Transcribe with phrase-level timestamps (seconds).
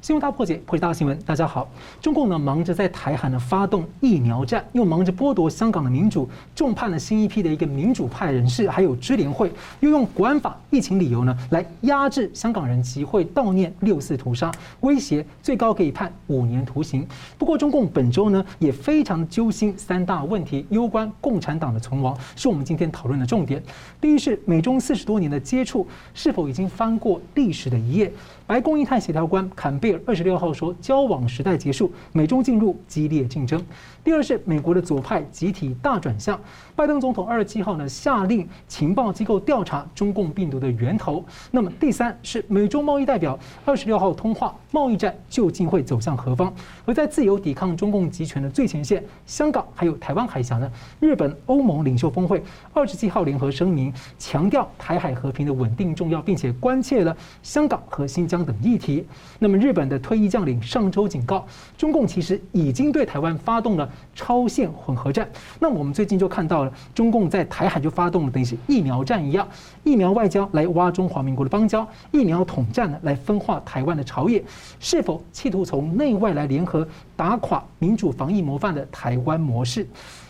[0.00, 1.18] 新闻大破解，破解大新闻。
[1.26, 1.68] 大家好，
[2.00, 17.04] 中共呢忙着在台海呢发动疫苗战，又忙着剥夺香港的民主，重判了新一批的一个民主派人士，还有支联会，又用国安法疫情理由呢来压制香港人集会悼念六四屠杀，威胁最高可以判五年徒刑。
[17.36, 23.60] 不过中共本周呢也非常揪心三大问题，攸关共产党的存亡，是我们今天讨论的重点。
[24.00, 25.84] 第一是美中四十多年的接触
[26.14, 28.12] 是否已经翻过历史的一页？
[28.48, 33.62] 白宫印太协调官坎贝尔二十六号说，交往时代结束，美中进入激烈竞争。
[34.08, 36.40] 第二是美国的左派集体大转向，
[36.74, 41.22] 拜登总统二十七号呢下令情报机构调查中共病毒的源头。
[41.50, 46.50] 那么第三是美中贸易代表二十六号通话，贸易战究竟会走向何方？
[46.86, 50.72] 而在自由抵抗中共集权的最前线，香港还有台湾海峡呢？
[51.00, 59.04] 日本欧盟领袖峰会二十七号联合声明强调台海和平的稳定重要，并且关切了香港和新疆等议题。
[59.38, 61.46] 那么日本的退役将领上周警告，
[61.76, 63.86] 中共其实已经对台湾发动了。
[64.14, 65.28] 超限混合战，
[65.60, 69.46] 那我们最近就看到了中共在台海就发动了等于是疫苗战一样，
[69.84, 74.42] 疫苗外交来挖中华民国的邦交，疫苗统战呢来分化台湾的朝野，
[74.80, 79.86] 是否企图从内外来联合打垮民主防疫模范的台湾模式？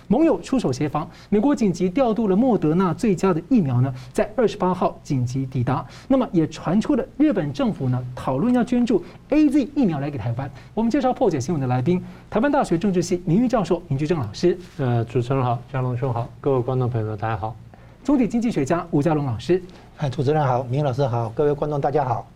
[0.08, 5.86] 盟友出手协防，美国紧急调度了莫德纳最佳的疫苗呢，在二十八号紧急抵达。
[6.08, 10.50] 那么也传出了日本政府呢讨论要捐助 AZ 疫苗来给台湾。
[10.74, 14.58] 我们介绍破解新闻的来宾，台湾大学政治系名誉教授林居正老师。
[14.78, 17.54] 呃，主持人好，嘉龙兄好，各位观众朋友大家好。
[18.02, 19.62] 中体经济学家吴家龙老师。
[19.98, 22.26] 哎，主持人好，明老师好，各位观众大家好。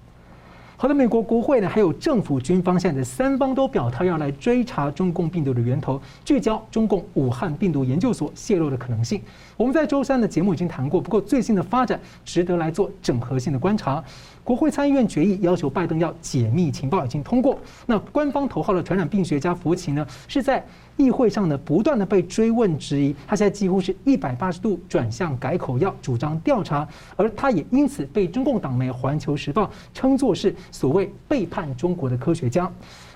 [0.83, 9.23] 好的，美国国会呢，还有政府、军方，现在三方都表态要来追查中共病毒的源头，聚焦中共武汉病毒研究所泄露的可能性。
[9.57, 14.03] 我们在周三的节目已经谈过，不过最新的发展值得来做整合性的观察。
[14.45, 20.65] 国会参议院决议要求拜登要解密情报已经通过，那官方头号的传染病学家福奇呢，是在
[20.97, 26.87] 议会上呢不断的被追问质疑，他现在几乎是一百八十度转向改口要主张调查，
[27.17, 29.65] 而他也因此被中共党媒《环球时报》
[29.95, 32.71] 称作是所谓背叛中国的科学家。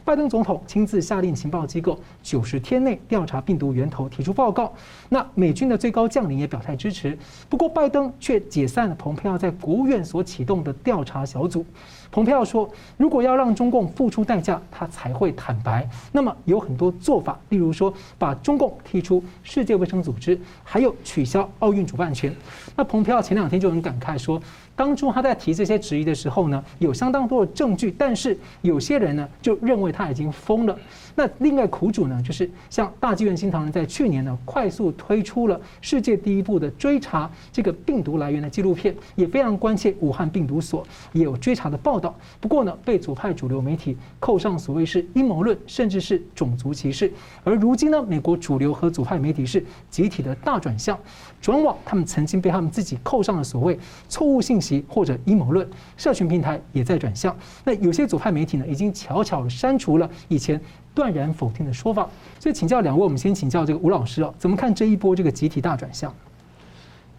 [0.06, 4.72] 拜登总统亲自下令情报机构九十天内调查病毒源头，提出报告。
[5.08, 7.18] 那美军的最高将领也表态支持。
[7.48, 11.66] 不过，拜登却解散了蓬佩奥在国务院所启动的调查小组。
[12.12, 15.84] 蓬佩奥说，如果要让中共付出代价，他才会坦白。
[16.12, 22.32] 那么有很多做法，例如说把中共踢出世界卫生组织，还有取消奥运主办权。
[22.76, 24.40] 那蓬佩奥前两天就很感慨说。
[24.76, 30.78] 当初他在提这些质疑的时候呢，有相当多的证据，但是有些人呢就认为他已经疯了。
[31.19, 42.15] 那另外苦主呢，就是像大纪元新唐人在去年呢快速推出了世界第一部的追查这个病毒来源的纪录片，也非常关切武汉病毒所，也有追查的报道。
[42.38, 47.10] 不过呢，被左派主流媒体扣上所谓是阴谋论，甚至是种族歧视。
[47.43, 50.98] 而如今呢，美国主流和左派媒体是集体的大转向，
[51.41, 55.66] 转往他们曾经被他们自己扣上了所谓错误信息或者阴谋论。
[55.97, 57.34] 社群平台也在转向，
[57.65, 60.60] 那有些左派媒体呢，已经悄悄删除了以前。
[60.96, 62.08] 断然否定的说法，
[62.40, 66.12] 所以请教两位，我们先请教这个吴老师哦，怎么看这一波这个集体大转向？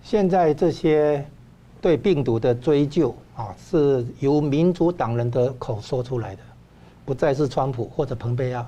[0.01, 1.23] 现在这些
[1.79, 6.41] 对病毒的追究啊，是由民主党人的口说出来的，
[7.05, 8.65] 不再是川普或者蓬佩奥。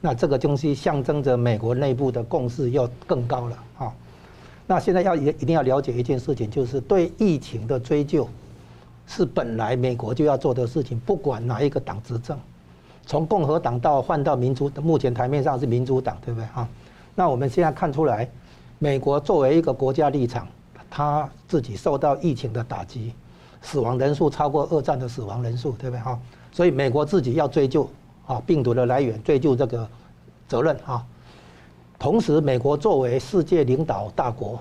[0.00, 3.92] 那这个东西象征着美国内部的共识要更高了啊。
[4.66, 8.28] 那现在要一一定要了解一件事情，就是对疫情的追究
[9.06, 12.36] 是本来美国就要做的事情，不管哪一个党执政。
[13.04, 16.68] 从共和党到换到民主，目前台面上是民主党，对不对啊？
[17.14, 18.28] 那我们现在看出来，
[18.78, 20.46] 美国作为一个国家立场，
[20.88, 23.12] 他自己受到疫情的打击，
[23.60, 26.18] 死亡人数超过二战的死亡人数，对不对哈？
[26.52, 27.88] 所以美国自己要追究
[28.26, 29.86] 啊病毒的来源，追究这个
[30.48, 31.04] 责任啊。
[31.98, 34.58] 同时，美国作为世界领导大国，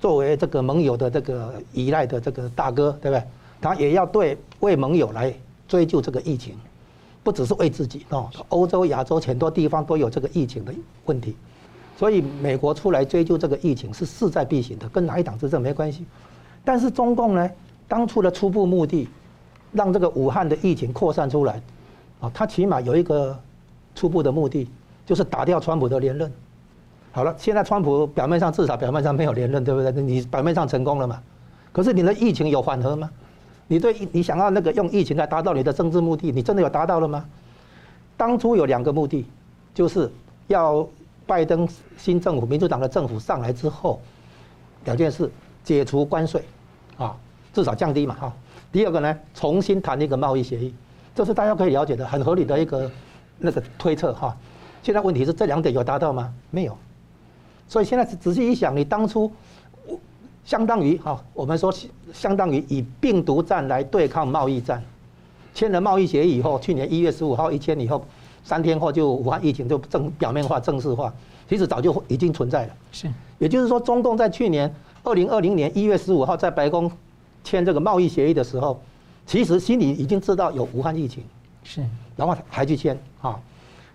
[0.00, 3.22] 作为这个盟友的这个依赖的这个大哥，对不对？
[3.60, 5.32] 他也要对为盟友来
[5.68, 6.56] 追究这个疫情。
[7.22, 10.72] 不只是为自己哦，欧洲、亚洲很多地方都有这个疫情的
[11.04, 11.36] 问题，
[11.96, 16.04] 所以美国出来追究这个疫情是势在必行的，跟哪一党执政没关系。
[16.64, 17.50] 但是中共呢，
[17.86, 19.08] 当初的初步目的，
[19.72, 21.60] 让这个武汉的疫情扩散出来，
[22.20, 23.38] 啊，他起码有一个
[23.94, 24.68] 初步的目的，
[25.06, 26.32] 就是打掉川普的连任。
[27.12, 29.92] 好了，现在川普表面上至少表面上没有连任，对不对？
[30.02, 31.22] 你表面上成功了嘛？
[31.70, 33.10] 可是你的疫情有缓和吗？
[33.72, 37.24] 你对，你想要那个用疫情来达到你的政治目的，你真的有达到了吗？
[38.18, 39.24] 当初有两个目的，
[39.72, 40.12] 就是
[40.46, 40.86] 要
[41.26, 41.66] 拜登
[41.96, 43.98] 新政府、民主党的政府上来之后，
[44.84, 45.30] 两件事：
[45.64, 46.44] 解除关税，
[46.98, 47.16] 啊，
[47.54, 48.30] 至少降低嘛，哈。
[48.70, 50.74] 第二个呢，重新谈一个贸易协议。
[51.14, 52.90] 这是大家可以了解的，很合理的一个
[53.38, 54.36] 那个推测哈。
[54.82, 56.30] 现在问题是这两点有达到吗？
[56.50, 56.76] 没有。
[57.66, 59.32] 所以现在仔细一想，你当初
[60.44, 61.72] 相当于哈，我们说
[62.12, 64.82] 相当于以病毒战来对抗贸易战，
[65.54, 68.04] 签了贸易协议以后，去年一月十五号一签以后，
[68.44, 71.12] 三天后就武汉疫情就正表面化、正式化，
[71.48, 72.74] 其实早就已经存在了。
[72.90, 73.08] 是，
[73.38, 74.72] 也就是说，中共在去年
[75.04, 76.90] 二零二零年一月十五号在白宫
[77.44, 78.80] 签这个贸易协议的时候，
[79.26, 81.22] 其实心里已经知道有武汉疫情，
[81.62, 81.84] 是，
[82.16, 83.38] 然后还去签啊。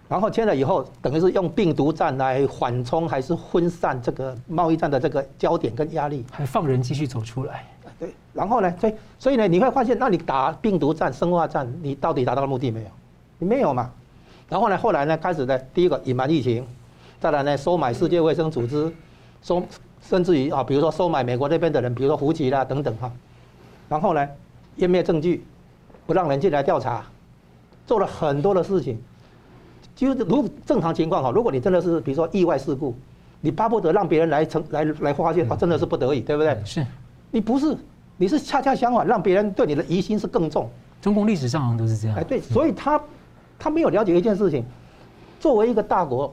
[0.10, 7.66] 然后签了以后，等于是用病毒战来缓冲还是分散这个贸易战的这个焦点跟压力，还放人继续走出来。
[8.00, 12.88] 对，然后呢，所以所以呢，你会发现，那你打病毒战、生化战，你到底达到了目的没有？
[13.40, 13.92] 你没有嘛？
[14.48, 16.66] 然后呢，后来呢，开始呢，第一个隐瞒疫情，
[17.20, 18.90] 再来呢，收买世界卫生组织，
[19.42, 19.62] 收
[20.02, 23.12] 甚至于啊，比如说收买美国那边的人，比如说胡奇啦等等哈。
[23.90, 24.26] 然后呢，
[24.78, 25.44] 湮灭证据，
[26.06, 27.04] 不让人进来调查，
[27.86, 29.02] 做了很多的事情。
[29.98, 32.94] 就是如正常情况哈，如果你真的是比如说意外事故，
[33.42, 36.56] 你巴不得让别人来成来来发现，他，真的是不得已，对不对？
[36.64, 36.86] 是，
[37.32, 37.76] 你不是，
[38.16, 40.70] 你是恰恰相反，让别人对你的疑心是更重。
[41.02, 42.16] 中共历史上好像都是这样。
[42.16, 43.02] 哎，对，所以他
[43.58, 44.64] 他没有了解一件事情，
[45.40, 46.32] 作为一个大国，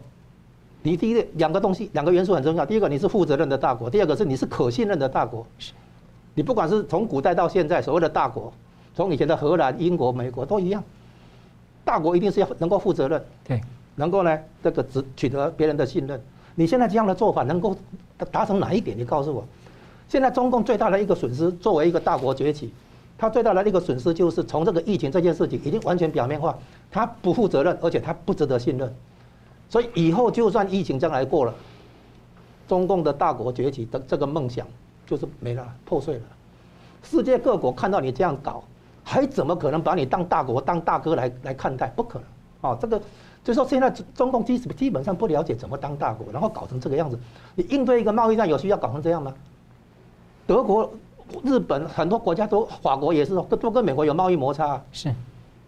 [0.83, 5.47] 你第一个两个东西两个元素很重要，第一个你是负责任的大国，第二个是你是可信任的大国。
[5.59, 5.73] 是，
[6.35, 8.53] 你不管是从古代到现在所谓的大国，
[8.95, 10.85] 从以前的荷兰、英国、美国都一样。
[11.85, 13.61] 大国一定是要能够负责任，对，
[13.97, 16.21] 能够呢这个只取得别人的信任。
[16.55, 17.77] 你现在这样的做法能够
[18.31, 18.97] 达成哪一点？
[18.97, 19.45] 你告诉我。
[20.09, 22.73] 现在中共最大的一个损失，作为一个大国崛起，
[23.19, 26.57] 它最大的一个损失就是从这个疫情这件事情已经完全表面化，
[26.91, 28.95] 它不负责任，而且它不值得信任。
[29.69, 31.55] 所以以后就算疫情将来过了，
[32.69, 34.67] 中共的大国崛起的这个梦想
[35.07, 36.23] 就是没了，破碎了。
[37.03, 38.63] 世界各国看到你这样搞。
[39.05, 41.87] 还怎么可能把你当大国、当大哥来来看待？
[41.89, 42.99] 不可能，哦，这个
[43.45, 47.19] 就是说现在中共基基本上不了解怎么当大国，然后搞成这个样子。
[47.55, 49.35] 你应对一个贸易战有需要搞成这样吗？
[50.47, 50.91] 德国、
[51.43, 54.83] 日本很多国家都，法国也是，都都跟美国有贸易摩擦。
[54.91, 55.15] 是，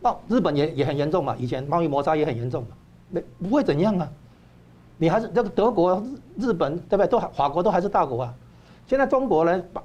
[0.01, 2.69] 那日本也也很严重嘛，以前贸易摩擦也很严重嘛，
[3.11, 4.09] 没不会怎样啊？
[4.97, 6.03] 你还是这个德国、
[6.39, 7.07] 日本对不对？
[7.07, 8.35] 都法国都还是大国啊。
[8.87, 9.83] 现在中国呢把。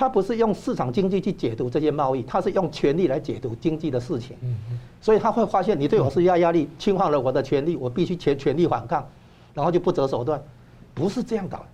[0.00, 4.34] 他不是用市场经济去解读这些贸易，他是用权力来解读经济的事情。
[4.98, 9.06] 所以他会发现你对我施加压力，侵犯了我的权利，我必须全全力反抗，
[9.52, 10.42] 然后就不择手段，
[10.94, 11.66] 不是这样搞。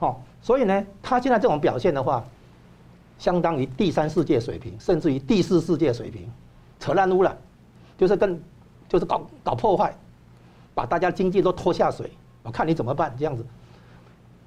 [0.00, 2.24] 哦，所以呢，他现在这种表现的话，
[3.16, 6.28] 相当于第三世界水平，甚至于第四世界水平，
[6.80, 7.38] 扯烂污染，
[7.96, 8.42] 就是跟
[8.88, 9.94] 就是搞搞破坏，
[10.74, 12.10] 把大家经济都拖下水，
[12.42, 13.46] 我看你怎么办这样子。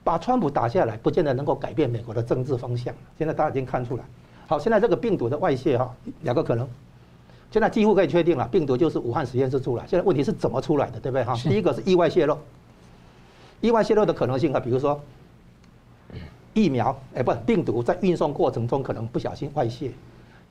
[0.04, 2.94] 把川普打下来，不见得能够改变美国的政治方向。
[3.18, 4.04] 现在大家已经看出来。
[4.48, 6.68] 好，现在这个病毒的外泄哈，两个可能，
[7.52, 9.86] 现在几乎可以确定了，病毒就是武汉实验室出来。
[9.88, 11.36] 现在问题是怎么出来的，对不对哈？
[11.36, 12.38] 第一个是意外泄露，
[13.62, 15.00] 意外泄露的可能性啊，比如说
[16.54, 19.92] 疫苗，哎，不，病毒在运送过程中可能不小心外泄，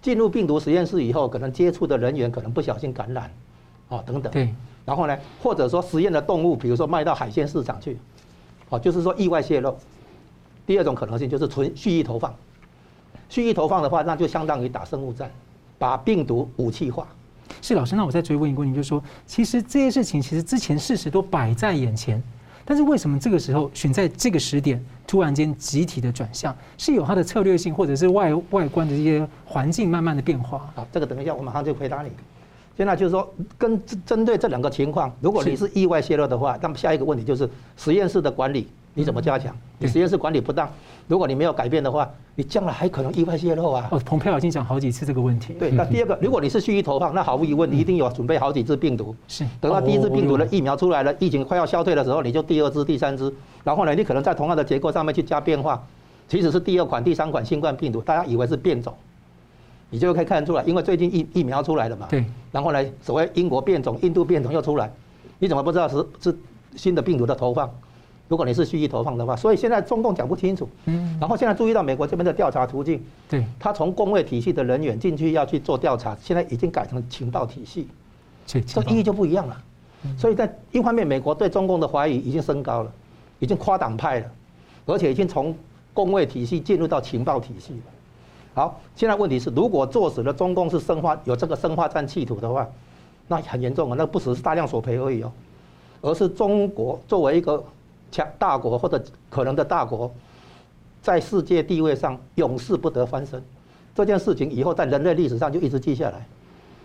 [0.00, 3.30] 进入病毒实验室以后，可能接触的人员可能不小心感染，
[3.88, 4.32] 哦，等等。
[4.32, 4.54] 对。
[4.86, 7.98] 然后呢，或者说实验的动物，比如说卖到海鲜市场去。
[8.70, 9.76] 哦，就是说意外泄露。
[10.66, 12.32] 第二种可能性就是纯蓄意投放，
[13.28, 15.30] 蓄意投放的话，那就相当于打生物战，
[15.78, 17.06] 把病毒武器化。
[17.60, 22.22] 是老师，那我再追问一个问题，就是说，其实这些事情其实之前事实都摆在眼前，
[22.64, 30.70] 但是为什么这个时候选在这个时点突然间集体的转向，是有它的策略性，或者是外外观的这些环境慢慢的变化？
[30.76, 32.10] 好，这个等一下我马上就回答你。
[32.80, 37.46] 现在就是说，跟针对这两个情况，如果你是意外泄露的话，那么下一个问题就是
[37.76, 39.54] 实验室的管理你怎么加强？
[39.78, 40.66] 你实验室管理不当，
[41.06, 43.86] 如果你没有改变的话，你将来还可能意外泄露啊。
[43.90, 45.52] 哦，蓬佩奥已经讲好几次这个问题。
[45.58, 49.14] 对，那第二个，如果你是蓄意投放，那毫无疑问，你一定有准备好几支病毒。
[49.28, 49.44] 是。
[49.60, 53.30] 等到第一支病毒的疫苗出来了，疫情快要消退的时候，你就第二支、第三支，
[53.62, 55.86] 然后呢，你可能在同样的结构上面去加变化，
[56.26, 58.94] 其实是第二款、第三款新冠病毒，大家以为是变种。
[59.90, 64.90] 你就可以看得出来，因为最近疫疫苗出来了嘛，对，然后呢，所谓英国变种、印度变种又出来，
[65.38, 66.38] 你怎么不知道是是
[66.76, 67.68] 新的病毒的投放？
[68.28, 70.68] 如果你是蓄意投放的话，所以现在中共讲不清楚。
[70.84, 77.88] 嗯，然后现在注意到美国这边的调查途径，对，他从工卫体系的人员进去要去做调查，现在已经改成情报体系，
[78.46, 79.60] 这意义就不一样了。
[80.16, 82.92] 所以在一方面，美国对中共的怀疑已经升高了，
[83.40, 84.26] 已经跨党派了，
[84.86, 85.52] 而且已经从
[85.92, 87.82] 工卫体系进入到情报体系了。
[88.52, 92.68] 好，现在问题是，如果坐实了中共是生化有这个生化战企图的话，
[93.28, 93.94] 那很严重啊！
[93.96, 95.30] 那不只是大量索赔而已哦，
[96.02, 97.62] 而是中国作为一个
[98.10, 100.10] 强大国或者可能的大国，
[101.00, 103.40] 在世界地位上永世不得翻身。
[103.94, 106.26] 这件事情以后在人类历史上就一直记下来。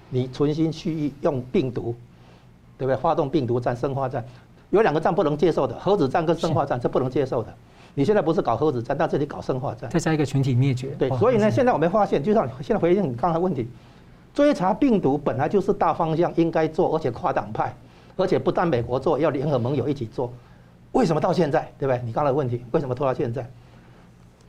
[0.10, 1.96] 你存心蓄意用病毒，
[2.78, 2.96] 对不对？
[2.96, 4.24] 发动病毒战、生化战，
[4.70, 7.52] 有两个战不能接受的，核子战跟生化战是不能接受的。
[7.98, 10.90] 你现在不是搞核子战，但这里搞生化战，再加一个群体灭绝。
[11.00, 13.70] 对，所以呢，现在我们发现，就像现在回应你刚才问题，
[14.34, 17.74] 追查病毒本来就是大方向应该做，而且跨党派，
[18.18, 20.32] 而且不但美国做，要联合盟友一起做。
[20.92, 22.02] 为什么到现在，对不对？
[22.06, 23.50] 你刚才问题，为什么拖到现在？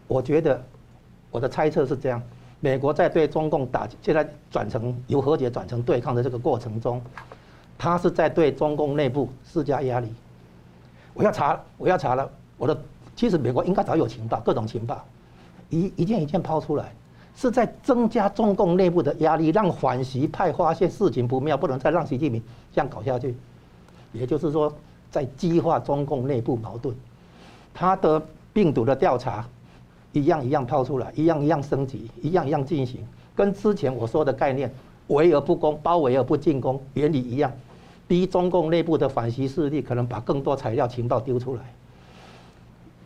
[0.09, 0.61] 我觉得
[1.31, 2.21] 我的猜测是这样：
[2.59, 7.01] 美国在对中共打，现在转成由和解转成对抗的这个过程中，
[7.79, 10.13] 他是在对中共内部施加压力。
[11.15, 12.77] 我要查，我要查了，我的。
[13.17, 15.05] 其实美国应该早有情报，各种情报，
[15.71, 16.93] 一一件一件抛出来，
[17.35, 22.43] 是在增加中共内部的压力，让反习派发现事情不妙，不能再让习近平
[22.73, 23.35] 这样搞下去。
[24.13, 24.73] 也就是说，
[25.11, 26.95] 在激化中共内部矛盾。
[27.73, 29.47] 他的病毒的调查，
[30.13, 33.01] 一样一样抛出来，一样一样升级，一样一样进行，
[33.35, 34.73] 跟之前我说的概念
[35.09, 37.53] “围而不攻，包围而不进攻”原理一样，
[38.07, 41.61] 逼中共内部的反习势力可能把更多材料情报丢出来。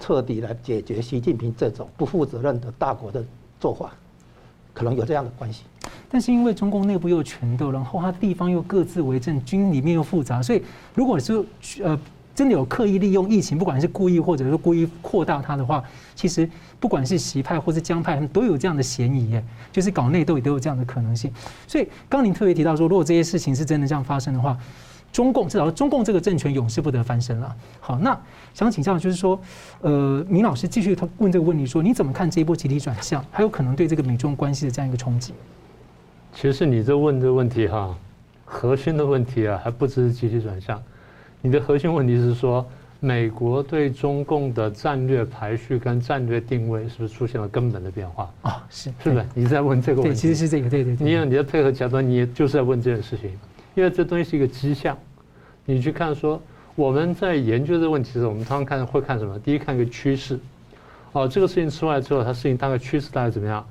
[0.01, 3.23] 彻底来解决习近平这种不负责任的大国的
[3.61, 3.93] 做法，
[4.73, 5.65] 可能有这样的关系。
[6.09, 10.63] 但是因为中共内部又权斗，然后它地方又各自为政，军里面又复杂，所以
[10.95, 11.45] 如果是
[11.85, 12.01] 呃
[12.35, 16.49] 真的有刻意利用疫情，不管是故意或者是故意扩大它的话，其实
[16.81, 21.31] 不管是习派或是江派，他们都有这样的嫌疑耶，就是搞内斗也都有这样的可能性。
[21.69, 24.59] 所以刚您特别提到说，如果这些事情是真的这样发生的话。
[25.13, 27.57] 中共至少中共这个政权永世不得翻身了。
[27.81, 28.19] 好，那
[28.55, 29.41] 想请教就是说，
[29.81, 35.33] 呃，明老师继续他问这个问题说，你怎么看这一波集体转向，还有可能对这个美中关系的这样一个冲击？
[36.33, 37.93] 其实你这问这个问题哈，
[38.45, 40.81] 核心的问题啊，还不只是集体转向，
[41.43, 42.65] 你的核心问题是说，
[43.01, 48.31] 美国对中共的战略排序跟战略定位是不是出现了根本的变化？
[48.43, 49.27] 啊，是是不是？
[49.35, 50.15] 你在问这个问题？
[50.15, 51.05] 对，其实是这个，对对对。
[51.05, 53.31] 你有你的配合桥段，你也就是在问这件事情。
[53.75, 54.97] 因为这东西是一个迹象，
[55.65, 56.41] 你去看说
[56.75, 59.39] 我们在研究这个问题的时候，我们常常看会看什么？
[59.39, 60.39] 第一看一个趋势，
[61.13, 63.65] 哦，这个事情出来之后，它事情大概趋势大概怎么样？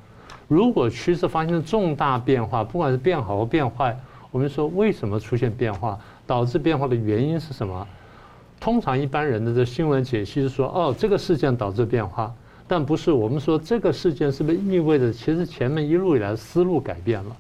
[0.48, 3.96] 如果趋势发生重大变化，不管是变好或变坏，
[4.32, 7.88] 我们说为什么出现变化，导致变化的原因是什么？
[8.60, 12.34] 通常一般人的这新闻解析是说，哦，这个事件导致变化，
[12.68, 17.36] 但不是我们说这个事件是不是意味着其实前面一路以来思路改变了？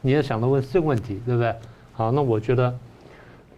[0.00, 1.54] 你也想到问这个问题，对不对？
[2.00, 2.74] 好，那我觉得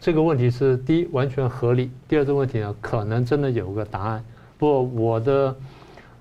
[0.00, 4.24] 这个问题是第一完全合理，第二个问题呢，可能真的有个答案。
[4.58, 5.54] 不过我的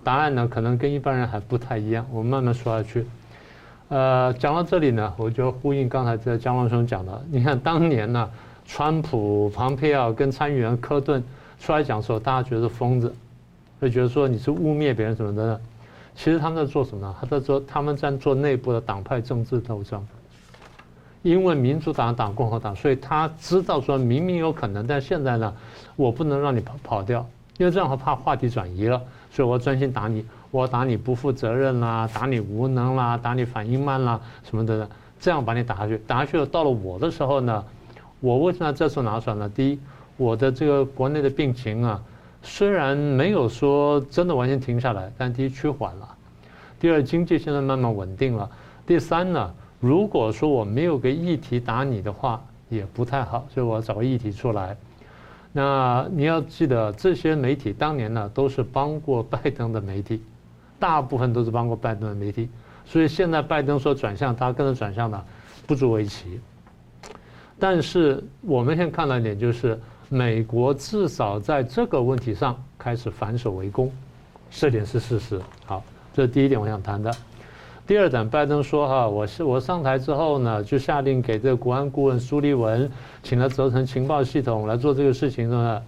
[0.04, 2.06] 答案呢，可能跟一般人还不太一样。
[2.12, 3.08] 我们慢慢说下去。
[3.90, 7.26] 呃，讲到这里呢，我就呼应刚才在江龙兄讲的。
[7.32, 8.30] 你看当年呢，
[8.68, 11.24] 川普、庞佩奥跟参议员科顿
[11.60, 13.12] 出来讲的时候，大家觉得是疯子，
[13.80, 15.60] 会觉得说你是污蔑别人什么的。
[16.14, 17.16] 其实他们在做什么呢？
[17.20, 20.06] 他在做他们在做内部的党派政治斗争。
[21.24, 25.54] 因为民主党打共和党，所以他知道说明明有可能，但现在呢，
[25.96, 27.24] 我不能让你跑跑掉，
[27.58, 29.00] 因为这样会怕话题转移了，
[29.30, 37.64] 所以我专心打你，我打你不负责任啦，打你无能啦，打你反应慢啦什么的，这样把你打下去，打下去了，到了我的时候呢，
[38.20, 39.48] 我为什么这时候拿出来呢？
[39.50, 39.80] 第一，
[40.18, 42.02] 我的这个国内的病情啊，
[42.42, 46.10] 虽然没有说真的完全停下来，但第一趋缓了，
[46.80, 48.50] 第二经济现在慢慢稳定了，
[48.88, 49.54] 第三呢。
[49.82, 54.78] 如果说我没有个议题打你的话，也不太好，所以我要找个议题出来。
[55.52, 60.24] 那你要记得，这些媒体当年呢都是帮过拜登的媒体，
[60.80, 62.48] 大部分都是帮过拜登的媒体，
[62.86, 65.22] 所以现在拜登说转向，他跟着转向呢，
[65.66, 66.40] 不足为奇。
[67.60, 69.78] 但是我们现在看到一点，就是
[70.10, 73.92] 美国至少在这个问题上开始反守为攻，
[74.52, 75.42] 这点是事实。
[75.66, 75.84] 好，
[76.14, 77.12] 这是第一点我想谈的。
[77.92, 82.90] 第二点，拜登说：“哈，我是我上台之后呢，就下令给这个国安顾问苏利文，
[83.22, 85.82] 请他责成情报系统来做这个事情，是吧？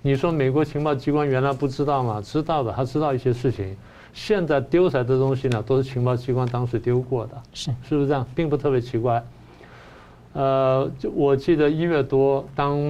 [0.00, 2.22] 你说美国情报机关原来不知道吗？
[2.24, 3.76] 知道的，他知道一些事情。
[4.14, 8.26] 现在丢出来的东西呢，都是情报机关当时丢过的，是是不是这样？
[8.34, 9.22] 并不特别奇怪。
[10.32, 12.80] 呃，就我记得一月多，当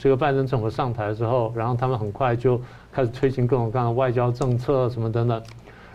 [0.00, 2.60] 这个拜登政府上台之后，然后他们很快就
[2.90, 5.40] 开始推行各种各样的外交政策什么等等。”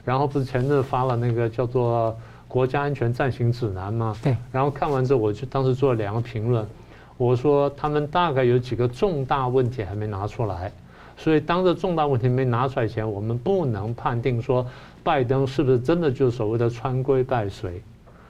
[0.09, 2.11] 然后不是前阵发了那个叫做
[2.47, 4.15] 《国家安全暂行指南》吗？
[4.23, 4.35] 对。
[4.51, 6.65] 然后看完之后，我就当时做了两个评论，
[7.15, 10.71] 我说他们大概有几个重大问题还没拿出来，
[11.15, 14.65] 所以当这重大问题没拿出来前，我们不能判定说
[15.03, 17.79] 拜登是不是真的就是所谓的穿规拜随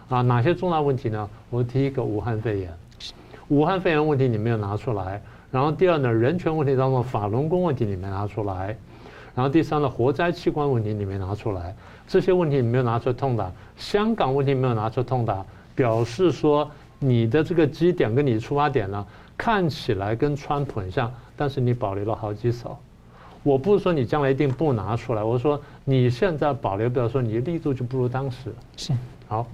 [0.09, 0.21] 啊？
[0.21, 1.29] 哪些重大问题呢？
[1.49, 2.73] 我第一个武汉肺炎，
[3.47, 8.75] 武汉肺炎问题你没有拿出来，然后第二呢，人权问题当中法轮功问题你没拿出来。
[9.35, 11.75] 然后第三呢，活摘器官问题你没拿出来，
[12.07, 15.45] 这些问题你没有拿出来痛打，香港问题没有拿出来痛打，
[15.75, 19.05] 表示说你的这个基点跟你出发点呢，
[19.37, 22.77] 看起来跟川普很像，但是你保留了好几手。
[23.41, 28.53] 我不是说你将来一定不拿出来，我说你现在保留，不要说你力度就不如当时。
[28.75, 28.91] 是，
[29.29, 29.47] 好，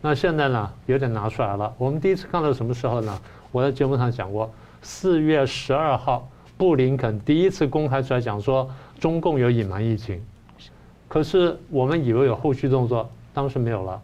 [0.00, 1.72] 那现在呢有点拿出来了。
[1.78, 3.16] 我们第一次看到什么时候呢？
[3.52, 4.50] 我在节目上讲过，
[4.82, 8.68] 四月十二号，布林肯第一次公开出来讲说
[8.98, 10.20] 中共有隐瞒疫情，
[11.06, 14.00] 可是我们以为有后续动作，当时没有了。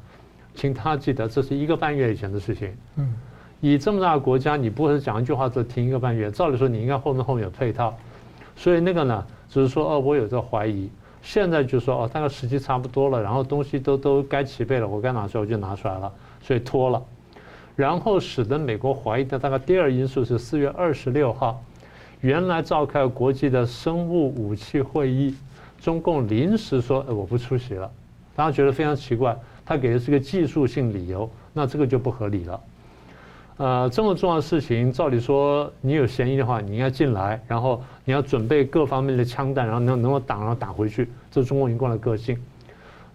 [0.54, 2.72] 请他记得，这是一个半月以前的事情。
[2.96, 3.12] 嗯，
[3.60, 7.92] 以这么大的国家，你不会讲一句话就停一个半月，照理说你应该后面后面有配套。
[8.56, 10.88] 所以那个呢，只是说哦，我有这怀疑。
[11.22, 17.02] 现在就说哦，大概时机差不多了，然后东西都都该齐备了，我该拿出来我就拿出来了，所以拖了。
[17.74, 21.60] 然后使得美国怀疑的大概第二因素是四月二十六号，
[22.24, 25.34] 原来召开国际的生物武器会议，
[25.78, 27.90] 中共临时说呃我不出席了，
[28.34, 32.60] 大家觉得非常奇怪，他给的是个技术性理由，那这个就不合理了。
[33.58, 41.06] 呃，这么重要的事情，照理说你有嫌疑的话，你应该进来，然后你要准备各方面的枪弹，然后能能够挡，然后打回去。
[41.30, 42.42] 这是中共一贯的个性。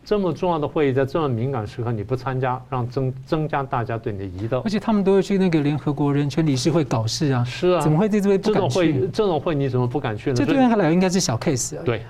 [0.10, 4.60] 这么重要的会议，在这么敏感时刻你不参加，让增增加大家对你的疑窦。
[4.62, 7.44] 而且他们都会去那个联合国人权理事会搞事啊。
[7.44, 7.80] 是啊。
[7.80, 8.76] 怎么会在这边不敢去？
[8.76, 10.36] 这种会，这种会你怎么不敢去呢？
[10.36, 11.84] 这对他来说应该是小 case 啊。
[11.86, 12.02] 对。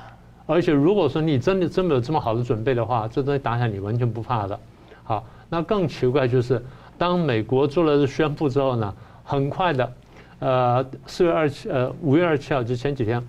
[0.46, 4.58] 而且如果说你真的真的有这么好的准备的话，这东西打起来你完全不怕的。
[5.04, 6.64] 好，那更奇怪就是。
[6.98, 8.94] 当美国做了宣布之后呢，
[9.26, 9.92] 很快的，
[10.40, 13.22] 呃，四月二七，呃，五月二十七号就前几天，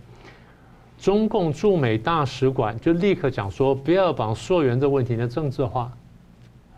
[1.01, 5.91] 中共驻美大使馆就立刻讲说，不要把溯源这问题呢政治化，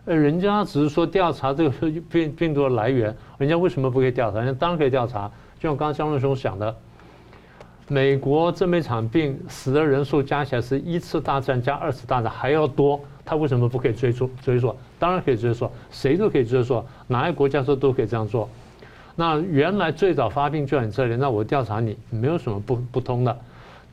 [0.05, 1.69] 呃，人家只是说调查这个
[2.09, 4.39] 病病毒的来源，人家为什么不可以调查？
[4.39, 6.73] 人家当然可以调查，就像刚刚江润雄讲的，
[7.89, 12.99] 美国这么一场病死的人数加起来是一次大战加二次大战还要多。
[13.25, 14.75] 他为什么不可以追溯追溯？
[14.99, 18.49] 当然可以追溯，谁都可以追溯，哪个国家说都可以这样做。
[19.15, 23.37] 那原来最早发病就在你这里，那我调查你，没有什么不不通的。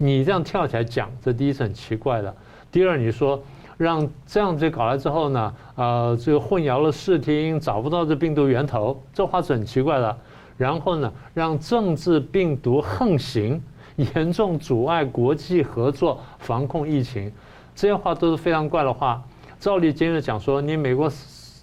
[0.03, 2.35] 你这样跳起来讲，这第一是很奇怪的。
[2.73, 3.39] 第二，你说
[3.77, 10.17] 让这样子搞来之后呢，呃，这个混淆了视听，找不到这病毒源头，这话是很奇怪的。
[10.57, 13.61] 然后呢，让政治病毒横行，
[13.97, 17.31] 严重阻碍国际合作防控疫情。
[17.75, 19.23] 这些话都是非常怪的话。
[19.59, 21.13] 照例今日讲说，你美国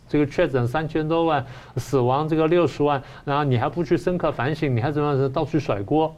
[0.08, 1.44] 这个确诊三千多万，
[1.78, 6.14] 死亡这个六十万，然后你还不去深刻反省，你还怎么样到处甩锅？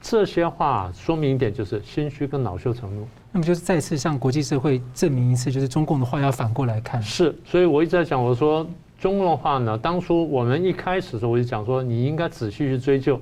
[0.00, 3.06] 这些话说明一点，就是心虚跟恼羞成怒。
[3.32, 7.02] 那么就是再次向国际社会证明一次，就是中共的话要反过来看。
[7.02, 8.66] 是，所以我一直在讲，我说
[8.98, 13.20] 中共的话呢，当初我们一开始的时候我就讲说，你应该仔细去追究。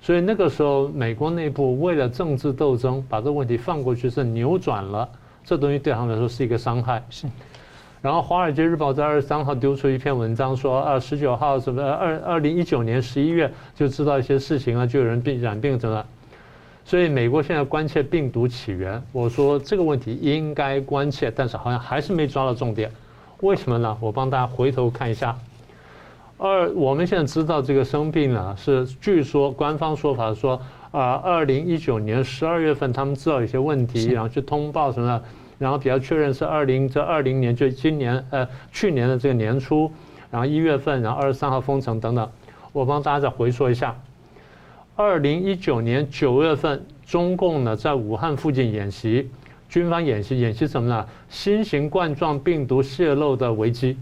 [0.00, 5.08] 所以那个时候，美国内部为了政治斗争，把这个问题放过去，是扭转了。
[5.42, 7.02] 这东西对他们来说是一个伤害。
[7.08, 7.26] 是，
[8.04, 16.04] 然后《华尔街日报》在二十三号丢出一篇文章，说啊，十九号什么二二零一九年十一月就知道一些事情啊，就有人病染病怎么？
[16.84, 22.90] 所以美国现在关切病毒起源，我说这个问题应该关切，但是好像还是没抓到重点。
[23.40, 23.96] 为什么呢？
[24.02, 25.34] 我帮大家回头看一下。
[26.36, 30.60] 二，我们现在知道这个生病呢，是据说官方说法说。
[30.90, 35.20] 啊，二零一九年十二月份，他们知道有些问题，然后去通报什么，
[35.64, 39.90] 然后比较确认是二零这二零年，就今年呃去年的这个年初，
[40.30, 42.30] 然后一月份，然后二十三号封城等等。
[42.72, 43.98] 我帮大家再回说一下，
[44.94, 49.30] 二零一九年九月份，中共呢在武汉附近演习，
[49.70, 51.08] 军方演习，演习什么呢？
[51.30, 53.96] 新型冠状病毒泄露的危机，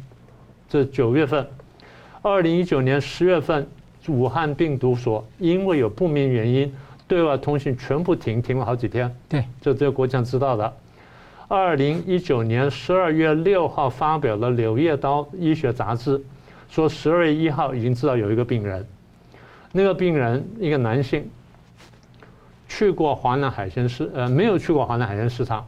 [0.69, 1.47] 这九月份。
[2.23, 3.65] 二零一九年十月份。
[4.09, 6.75] 武汉病毒所因为有不明原因，
[7.07, 9.09] 对外通信全部停，停了好几天。
[9.29, 10.73] 对，这这个国家知道的。
[11.53, 16.19] 二零一九年十二月六号发表了《柳叶刀医学杂志》，
[16.71, 18.87] 说十二月一号已经知道有一个病人，
[19.71, 21.29] 那个病人一个男性，
[22.67, 25.63] 去过华南海鲜市，呃，没有去过华南海鲜市场，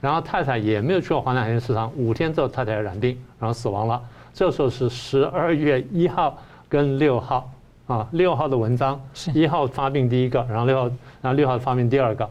[0.00, 4.02] 然后太太也没有去过华南海鲜市场，五天之后太太染病，然后死亡了。
[4.32, 7.46] 这时候是十二月一号跟六号。
[7.86, 8.98] 啊，六号的文章，
[9.34, 10.86] 一号发病第一个，然后六号，
[11.20, 12.28] 然后六号发病第二个。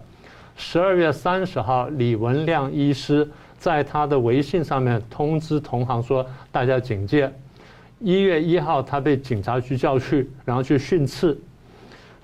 [0.58, 7.32] 十二月三十号，李文亮医师在他的微信上面通知同行说，大家警戒。
[8.00, 11.38] 一月一号，他被警察局叫去，然后去训斥。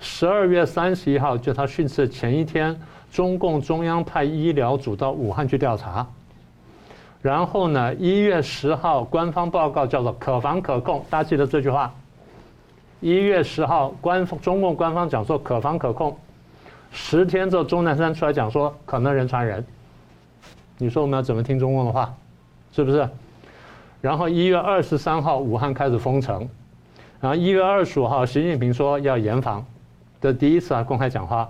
[0.00, 2.78] 十二月三十一号，就他训斥前一天，
[3.10, 6.06] 中共中央派医疗组到武汉去调查。
[7.20, 11.92] 然后呢，一月十号，官方报告叫做可防可控，大家记得这句话。
[13.00, 16.16] 一月十号，官方中共官方讲说可防可控，
[16.92, 19.64] 十天之后钟南山出来讲说可能人传人，
[20.78, 22.14] 你说我们要怎么听中共的话，
[22.70, 23.08] 是不是？
[24.00, 26.48] 然后一月二十三号武汉开始封城，
[27.20, 29.64] 然后一月二十五号习近平说要严防，
[30.20, 31.48] 这第一次啊公开讲话，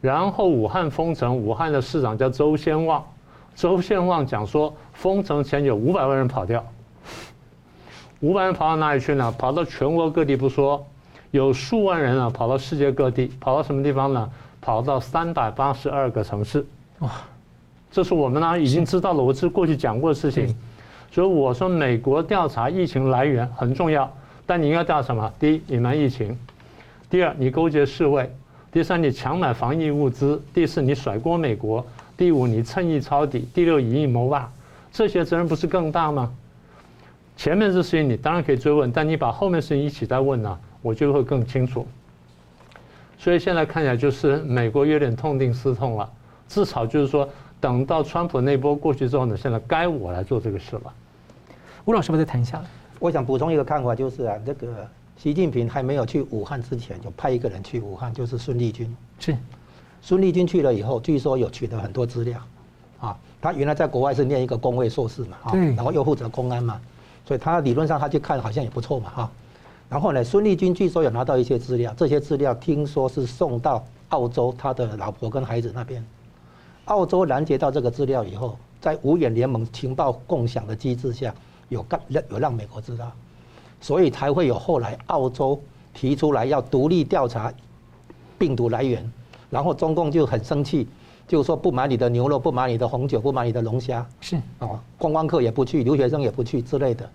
[0.00, 3.04] 然后武汉封城，武汉的市长叫周先旺，
[3.54, 6.64] 周先旺讲说封城前有五百万人跑掉，
[8.20, 9.34] 五百人跑到哪里去呢？
[9.36, 10.86] 跑到全国各地不说，
[11.30, 14.30] 有数万人啊跑到世界各地，跑到什么地方呢？
[14.62, 16.64] 跑到三百八十二个城市，
[17.00, 17.10] 哇，
[17.90, 20.56] 这是我们呢已经知道了，我是过去讲过的事情，
[21.10, 24.10] 所以我说美国调查疫情来源很重要，
[24.46, 25.30] 但你应该调查什么？
[25.38, 26.38] 第一，隐瞒疫情。
[27.10, 28.24] 第二，你勾结世卫；
[28.70, 31.84] 第三，你强买防疫物资；第四，你甩锅美国；
[32.16, 34.50] 第五，你趁意抄底；第六，以夷谋霸。
[34.92, 36.32] 这些责任不是更大吗？
[37.36, 41.86] 前面这事情你当然可以追问，但你把后面事情一起再问呢，我就会更清楚。
[43.22, 46.10] 所以现在看起来就是美国有点痛定思痛了，
[46.48, 47.28] 至少就是说，
[47.60, 50.92] 等到川普那波过去之后呢，现在该我来做这个事了。
[51.84, 52.60] 吴老师，我再谈一下。
[52.98, 54.88] 我想补充一个看法，就是啊，这个。
[55.16, 58.92] 习近平还没有去武汉之前，就派一个人去武汉，就是孙立军。
[59.20, 59.36] 是，
[60.00, 62.40] 孙立军去了以后，据说有取得很多资料，
[62.98, 66.80] 啊，他原来在国外是念一个工位硕士嘛，啊，然后又负责公安嘛，
[67.24, 69.30] 所以他理论上他去看好像也不错嘛，哈。
[69.92, 76.02] 然后呢，孙立军据说有拿到一些资料，这些资料听说是送到澳洲他的老婆跟孩子那边，
[76.86, 81.34] 澳洲拦截到这个资料以后，在五眼联盟情报共享的机制下，
[81.68, 83.12] 有干有让美国知道。
[83.82, 85.60] 所以才会有后来澳洲
[85.92, 87.52] 提出来要独立调查
[88.38, 89.12] 病毒来源，
[89.50, 90.88] 然后中共就很生气，
[91.28, 97.06] 就说不买你的牛肉，不买你的红酒，不买你的龙虾，是啊，观光客也不去，留学生也不去之类的，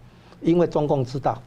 [0.42, 1.42] 因为中共知道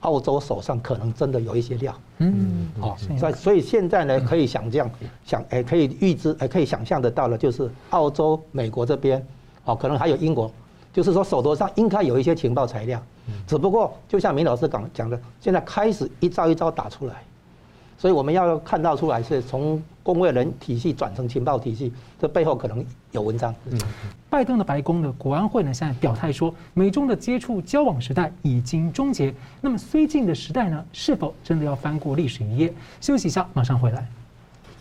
[0.00, 4.90] 澳洲手上可能真的有一些料，嗯，好，所以所以现在呢可以想象，
[5.24, 9.24] 想哎可以预知哎可以想象得到了，就是澳洲、美国这边，
[9.64, 10.50] 哦可能还有英国，
[10.92, 13.02] 就是说手头上应该有一些情报材料。
[13.46, 17.22] 只不过，就像明老师讲讲的，现在开始一招一招打出来，
[17.98, 23.52] 所以我们要看到出来是从公卫人体系转成情报体系，这背后可能有文章。
[23.68, 23.78] 嗯，
[24.30, 29.34] 拜登的白宫的国安会呢，现在表态说，美中的接触交往时代已经终结。
[29.60, 32.72] 那么，绥靖的时代呢，是否真的要翻过历史一页？
[33.00, 34.08] 休息一下，马上回来。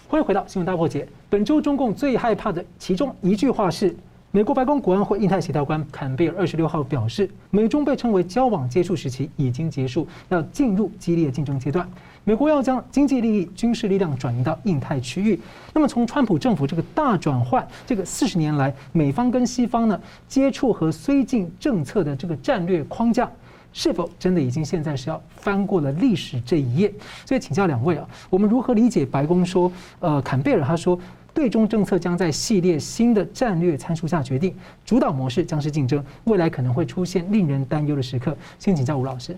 [0.08, 1.08] 欢迎回到新闻大破解。
[1.27, 3.95] 本周中共最害怕的其中一句话是。
[4.38, 11.89] 美国白宫国安会印太协调官坎贝尔二十六号表示，美中被称为交往接触时期已经结束，要进入激烈竞争阶段。
[12.23, 15.39] 美国要将经济利益、军事力量转移到印太区域。
[15.73, 23.28] 那么，从川普政府这个大转换，这个四十年来美方跟西方呢接触和绥靖政策的这个战略框架，
[23.73, 26.93] 是否真的已经现在是要翻过了历史这一页？
[27.26, 31.00] 所以，请教两位啊，我们如何理解白宫说，呃，坎贝尔他说。
[31.38, 38.36] 对中政策将在系列新的战略参数下决定，主导模式将是竞争，未来可能会出现令人担忧的时刻。
[38.58, 39.38] 先请教吴老师。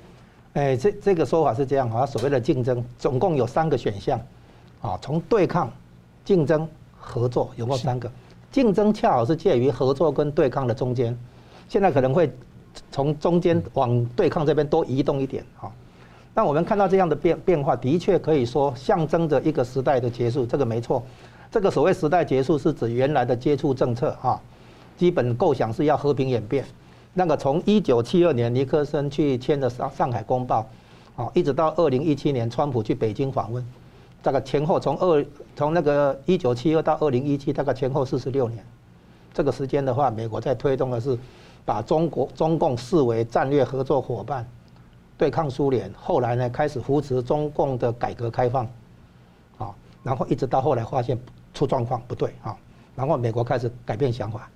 [0.54, 4.18] 哎，这这个说法是这样哈，所谓的竞争总共有三个选项，
[4.80, 5.70] 啊，从对抗、
[6.24, 6.66] 竞争、
[6.98, 8.10] 合作，有没有三个？
[8.50, 11.14] 竞争恰好是介于合作跟对抗的中间，
[11.68, 12.32] 现在可能会
[12.94, 15.70] 从中间往对抗这边多移动一点哈。
[16.34, 21.04] 那我们看到这样的变变化，的确可以说象征着一个时代的结束，这个没错。
[21.52, 24.40] 这个所谓时代结束，是指原来的接触政策啊，
[24.96, 26.64] 基本构想是要和平演变。
[27.12, 30.68] 那个从一九七二年尼克森去签的上上海公报，
[31.16, 33.66] 啊，一直到二零一七年川普去北京访问，
[34.22, 38.64] 这个前后从二从那个一九七二到二零一七，大概前后四十六年。
[39.34, 41.18] 这个时间的话，美国在推动的是
[41.66, 44.48] 把中国中共视为战略合作伙伴，
[45.18, 45.92] 对抗苏联。
[46.00, 48.68] 后来呢，开始扶持中共的改革开放，
[49.58, 51.20] 啊，然后一直到后来发现。
[51.54, 52.56] 出状况不对啊，
[52.96, 54.50] 然后美国开始改变想法。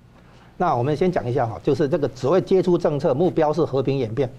[0.56, 4.30] 那我们先讲一下哈，就是这个所谓接触政策，目标是和平演变。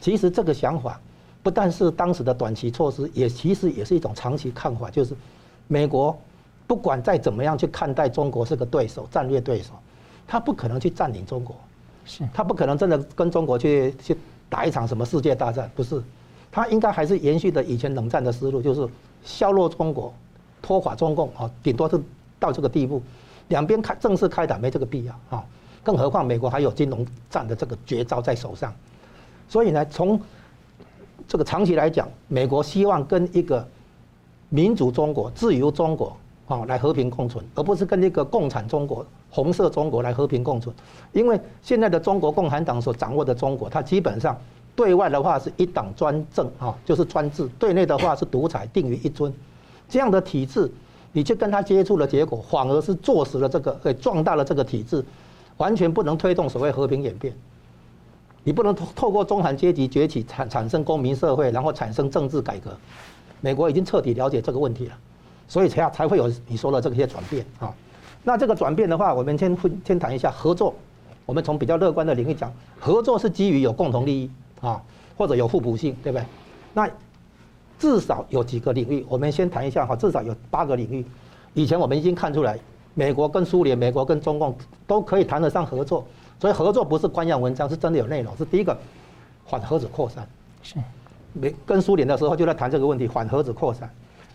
[0.00, 0.98] 其实这个想法
[1.42, 5.14] 不但是当时的短期措施，也其实也是一种长期看法，就是
[5.66, 6.16] 美国
[6.66, 9.72] 不管再怎么样去看待中国是个对手、战略对手，
[10.26, 11.54] 他不可能去占领中国，
[12.04, 14.16] 是他不可能真的跟中国去去
[14.48, 16.02] 打一场什么世界大战，不是，
[16.50, 18.88] 他应该还是延续的以前冷战的思路，就是
[19.22, 20.14] 削弱中国。
[20.60, 22.00] 拖垮中共啊，顶多是
[22.38, 23.02] 到这个地步，
[23.48, 25.44] 两边开正式开打没这个必要啊，
[25.82, 28.74] 更何况美国还有金融战的这个绝招在手上，
[29.48, 30.20] 所以呢，从
[31.26, 33.66] 这个长期来讲，美国希望跟一个
[34.48, 36.16] 民主中国、自由中国
[36.46, 40.74] 啊来和平共存，而不是跟一个共产中国、红色中国来和平共存，
[41.12, 44.38] 因为现在的中国共产党所掌握的中国，它基本上
[44.74, 49.32] 对外的话是一党专政啊，就是专制；对内的话是独裁，定于一尊。
[49.88, 50.70] 这样的体制，
[51.12, 55.04] 你去跟他接触的结果，反而是坐实了这个，给壮大了这个体制，
[55.56, 57.34] 完全不能推动所谓和平演变。
[58.44, 62.70] 你不能透过中产阶级崛起产产生公民社会，然后产生政治改革。
[63.40, 64.94] 美国已经彻底了解这个问题了，
[65.46, 67.74] 所以才才会有你说的这些转变啊。
[68.24, 70.74] 那这个转变的话，我们先先谈一下合作。
[71.26, 74.80] 我们从比较乐观的领域讲，合作是基于有共同利益啊，
[75.16, 76.24] 或者有互补性，对不对？
[76.72, 76.88] 那
[77.78, 81.04] 至少有几个领域，我们先谈一下哈，至少有八个领域。
[81.54, 82.58] 以前我们已经看出来，
[82.94, 84.54] 美国跟苏联、美国跟中共
[84.86, 86.04] 都可以谈得上合作，
[86.40, 88.36] 所以合作不是官样文章，是真的有内容。
[88.36, 88.76] 是第一个，
[89.44, 90.26] 缓核子扩散。
[90.62, 90.76] 是。
[91.32, 93.88] 美跟苏联的时候就在谈这个问题，缓核子扩散。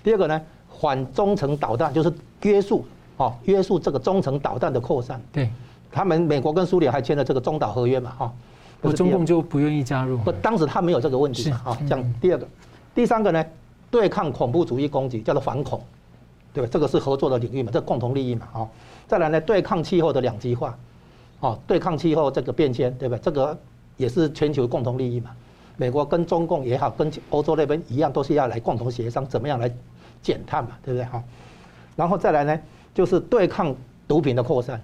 [0.03, 2.85] 第二个呢，缓中程导弹，就是约束
[3.17, 5.21] 哦，约束这个中程导弹的扩散。
[5.31, 5.49] 对。
[5.91, 8.11] 他们美国跟苏联还签了这个中导合约嘛？
[8.17, 8.33] 哈，
[8.81, 10.17] 不，中共就不愿意加入。
[10.17, 11.57] 不，当时他没有这个问题嘛？
[11.57, 12.47] 哈，讲第二个，
[12.95, 13.43] 第三个呢，
[13.89, 15.81] 对抗恐怖主义攻击叫做反恐，
[16.53, 16.69] 对吧？
[16.71, 17.71] 这个是合作的领域嘛？
[17.73, 18.47] 这共同利益嘛？
[18.53, 18.69] 哈，
[19.07, 20.77] 再来呢，对抗气候的两极化，
[21.39, 23.17] 哦，对抗气候这个变迁，对吧？
[23.21, 23.57] 这个
[23.97, 25.31] 也是全球共同利益嘛？
[25.77, 29.71] 美国跟中共也好，跟欧洲那边一样，都是要来共同协商怎么样来
[30.21, 30.71] 减碳嘛？
[30.83, 31.05] 对不对？
[31.05, 31.23] 哈，
[31.95, 32.59] 然后再来呢，
[32.93, 33.75] 就是对抗
[34.07, 34.79] 毒品的扩散。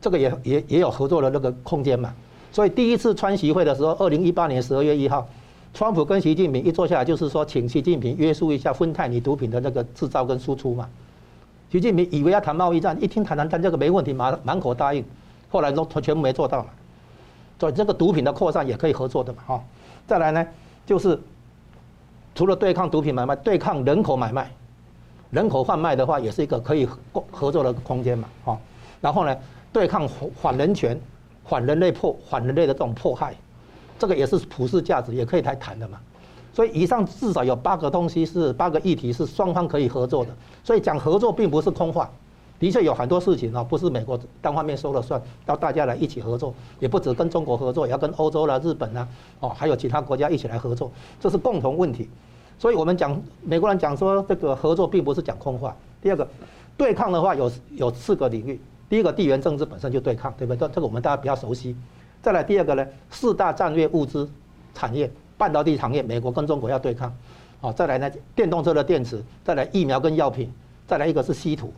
[0.00, 2.14] 这个也也也有合作的那个空间嘛，
[2.50, 5.28] 所以第一次川习会的时候，二零一八年十二月一号，
[5.72, 10.88] 川普跟习近平一坐下来，就是说请习近平约束一下芬太尼毒品的那个制造跟输出嘛。
[11.70, 15.04] 习近平以为要谈贸易战，一听谈谈谈这个没问题，满满口答应，
[15.48, 16.70] 后来都全部没做到嘛。
[17.58, 19.64] 所以这个毒品的扩散也可以合作的嘛，哈。
[20.06, 20.46] 再来呢，
[20.84, 21.18] 就是
[22.34, 24.50] 除了对抗毒品买卖，对抗人口买卖，
[25.30, 26.98] 人口贩卖的话，也是一个可以合
[27.30, 28.58] 合作的空间嘛，哈。
[29.00, 29.36] 然后呢，
[29.72, 31.00] 对抗反人权、
[31.44, 33.34] 反人类迫、反人类的这种迫害，
[34.00, 36.00] 这个也是普世价值，也可以来谈的嘛。
[36.54, 40.30] 所以以上至少有八个东西是八个议题是双方可以合作的。
[40.64, 42.10] 所以讲合作并不是空话，
[42.58, 49.06] 的确有很多事情啊，不是美国单方面说了算，要大家来一起合作，也不止跟中国合作，也要跟欧洲啦、日本啦，
[49.38, 52.08] 哦，还有其他国家一起来合作，这是共同问题。
[52.58, 55.76] 所以我们讲美国人讲说这个合作并不是讲空话。
[56.02, 56.26] 第二个，
[56.76, 58.60] 对抗的话有有四个领域。
[58.88, 60.58] 第一个地缘政治本身就对抗，对不对？
[60.58, 61.76] 这这个我们大家比较熟悉。
[62.22, 64.28] 再来第二个呢，四大战略物资
[64.74, 67.12] 产业，半导体行业，美国跟中国要对抗。
[67.60, 70.52] 哦，再来呢，电动车的电池，再来疫苗跟药品，
[70.86, 71.72] 再来一个是稀土。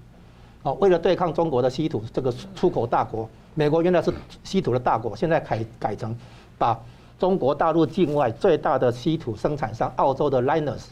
[0.63, 4.13] 哦，为了对抗中国的稀土这个出口大国，美国原来是
[4.45, 6.17] 稀土的大国，现在改改成
[6.57, 6.81] 把
[7.19, 10.85] 中国大陆境外最大的稀土生产商澳洲的 Lynas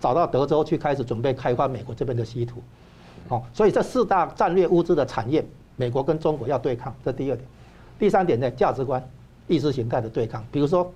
[0.00, 2.62] 找到德州去，开始准备开发美国这边的稀土。
[3.28, 5.44] 哦，所以这四大战略物资的产业。
[5.76, 7.48] 美国跟中国要对抗，这第二点。
[8.02, 9.00] 第三点呢，价值观、
[9.46, 10.44] 意识形态的对抗。
[10.50, 10.92] 比如说，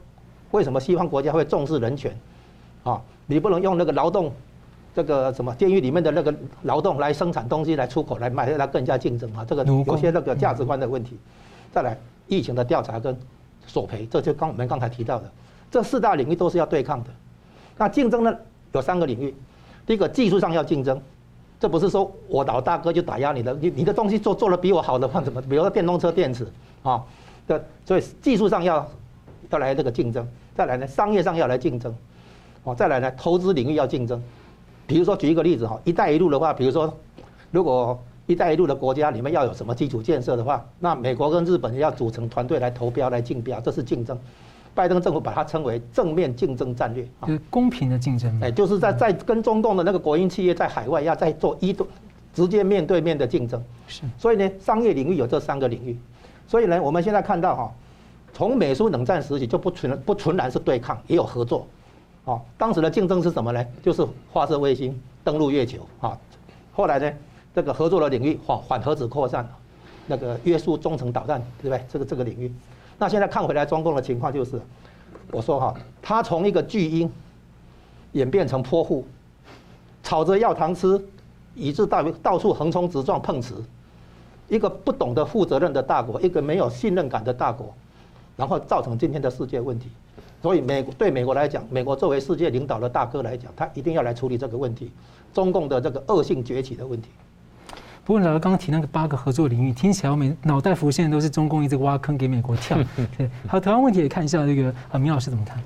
[0.51, 2.12] 为什么西方国家会重视人权？
[2.83, 4.33] 啊，你不能用那个劳动，
[4.92, 9.45] 这个什么监狱里面的那个劳动来生产东西来出口来卖，来更加竞争啊。
[9.45, 11.16] 这个有些那个价值观的问题。
[11.73, 13.16] 再来，疫情的调查跟
[13.69, 15.31] 索赔，这就刚我们刚才提到的，
[15.71, 17.11] 这四大领域都是要对抗的。
[17.79, 18.37] 那竞争呢，
[18.73, 19.33] 有三个领域。
[19.87, 21.01] 第一个，技术上要竞争。
[21.61, 25.40] 这不是说我老大哥就打压你的，你你的东西做做的比我好的话怎么？
[25.42, 26.47] 比如说电动车电池
[26.87, 27.05] 啊，
[27.49, 28.88] 的所以技术上要
[29.51, 31.92] 要来这个竞争，再来呢商业上要来竞争，
[32.62, 34.22] 哦，再来呢投资领域要竞争。
[34.87, 36.96] 比如说举一个例子哈，一带一路的话，比如说
[37.51, 44.16] 如果一带一路的国家里面要有什么基础建设的话，那美国跟日本要组成团队来投标来竞标，这是竞争。
[44.75, 48.38] 拜登政府把它称为正面竞争战略，就是公平的竞争。
[48.42, 51.87] 哎，就是在在跟中共的那个国营企业在海外要在做一对
[52.35, 53.64] 直接面对面的竞争。
[53.88, 55.96] 是，所以呢，商业领域有这三个领域。
[56.48, 57.72] 所以呢，我们现在看到哈，
[58.32, 61.66] 从美苏冷战时期就不纯不纯然是对抗，也有合作。
[62.24, 63.64] 哦，当时的竞争是什么呢？
[63.82, 66.18] 就是发射卫星、登陆月球啊。
[66.72, 67.12] 后来呢，
[67.54, 69.48] 这个合作的领域缓缓核子扩散，
[70.06, 71.85] 那个约束中程导弹，对不对？
[71.88, 72.52] 这个这个领域。
[72.98, 74.61] 那现在看回来，中共的情况就是，
[75.30, 77.11] 我说哈，他从一个巨婴
[78.12, 79.06] 演变成泼妇，
[80.02, 81.00] 吵着要糖吃，
[81.54, 83.62] 以致到到处横冲直撞碰瓷，
[84.48, 87.74] 一个不懂得负责任的大国，一个没有信任感的大国，
[88.37, 89.88] 然后造成今天的世界问题。
[90.42, 94.92] 所以美对美国来讲，美国作为世界领导的大哥来讲，他一定要来处理这个问题，
[95.35, 97.09] 中共的这个恶性崛起的问题。
[98.04, 102.78] 不过，老师刚刚提那个八个合作领域，听起来我每脑袋浮现的都是中共一直挖坑给美国跳。
[103.18, 105.61] 对， 好，台湾问题也看一下这个啊，明老师怎么看？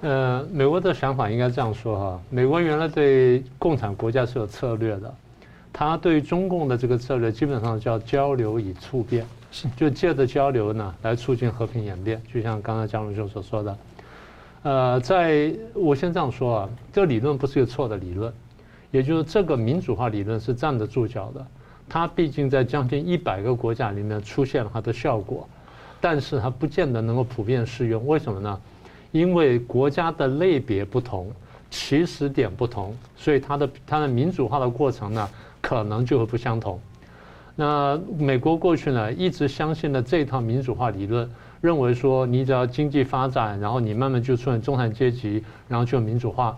[0.00, 5.14] 呃，美国的想法应该这样说哈，美国原来对共产国家是有策略的，
[5.72, 13.78] 他对于中共的这个策略基本上叫交流以促变，是就借着交流呢来促进和平演变，就像刚才江龙兄所说的。
[14.62, 18.32] 呃，在我先这样说啊，这个理论不是一个错的理论，
[18.90, 21.46] 也就是这个民主化理论是站得住脚的。
[21.88, 25.48] 它毕竟在将近一百个国家里面出现了它的效果，
[26.00, 28.06] 但是它不见得能够普遍适用。
[28.06, 28.60] 为什么呢？
[29.10, 31.32] 因为国家的类别不同，
[31.70, 35.26] 起始点不同，所以它的它的民主化的过程呢，
[35.60, 36.80] 可能就会不相同。
[37.54, 41.28] 那美国过去呢，一直相信的这套民主化理论，
[41.60, 46.56] 认为说你只要经济发展，然后你慢慢就出现中产阶级，然后就民主化。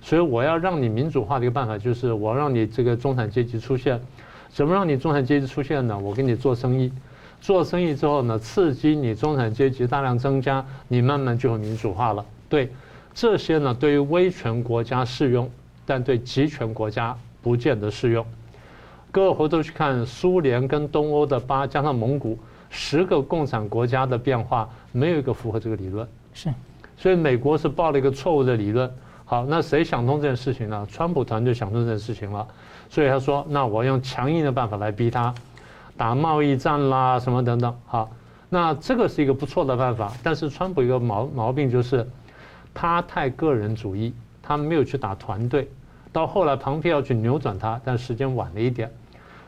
[0.00, 4.00] 所以我要让你民主化的一个办法，就是我让你这个中产阶级出现。
[4.48, 5.98] 怎么让你中产阶级出现呢？
[5.98, 6.92] 我给你做生意，
[7.40, 12.24] 做生意之后呢，刺激你中产阶级大量增加，你慢慢就会民主化了。
[12.48, 12.70] 对，
[13.12, 15.50] 这些呢，对于威权国家适用，
[15.84, 18.26] 但对极权国家不见得适用。
[19.12, 22.36] 各位回头去看苏联跟东欧的八加上蒙古
[22.70, 26.04] 十个共产国家的变化，没有一个符合这个理论。
[26.34, 26.52] 是，
[26.96, 28.92] 所以美国是抱了一个错误的理论。
[29.24, 30.84] 好，那谁想通这件事情呢？
[30.90, 32.44] 川普团队想通这件事情了，
[32.90, 35.32] 所以他说：“那我用强硬的办法来逼他，
[35.96, 38.10] 打贸易战啦，什么等等。”好，
[38.48, 40.12] 那这个是一个不错的办法。
[40.20, 42.04] 但是川普一个毛毛病就是，
[42.74, 45.70] 他太个人主义，他没有去打团队。
[46.16, 48.90] 到后来，庞佩要去扭转它，但时间晚了一点。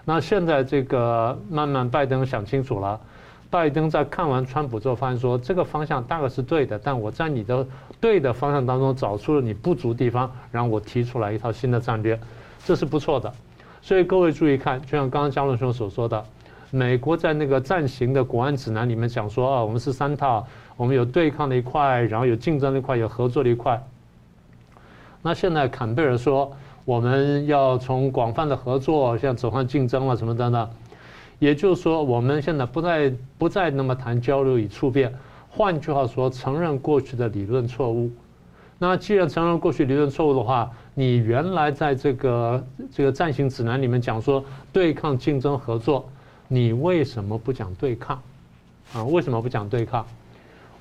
[0.05, 3.01] 那现在这个慢慢拜登想清楚了，
[3.49, 7.67] 拜登在看完川普之后，发现说这个方向大概是对的，但我在你的
[7.99, 12.21] 对的方向当中找出了你不足地方，然后我提出来一套新的战略，
[12.67, 13.33] 这是不错的。
[13.81, 16.23] 所以各位注意看，就像刚刚江伦兄所说的，
[16.71, 23.83] 美国在那个暂行的国安指南里面讲说啊，我们是三套，我们有对抗的一块，然后有竞争的一块，有合作的一块。
[25.23, 26.53] 那现在坎贝尔说。
[26.85, 30.71] 我们要从广泛的合作，像走向竞争了什么的呢？
[31.39, 35.15] 也就是说，我们现在不再不再那么谈交流与触变。
[35.51, 38.11] 换句话说，承认过去的理论错误。
[38.79, 46.09] 那既然承认过去理论错误的话，你原来在这个这个暂行指南里面讲说对抗、竞争、合作，
[46.47, 48.19] 你为什么不讲对抗？
[48.95, 50.07] 啊，为什么不讲对抗？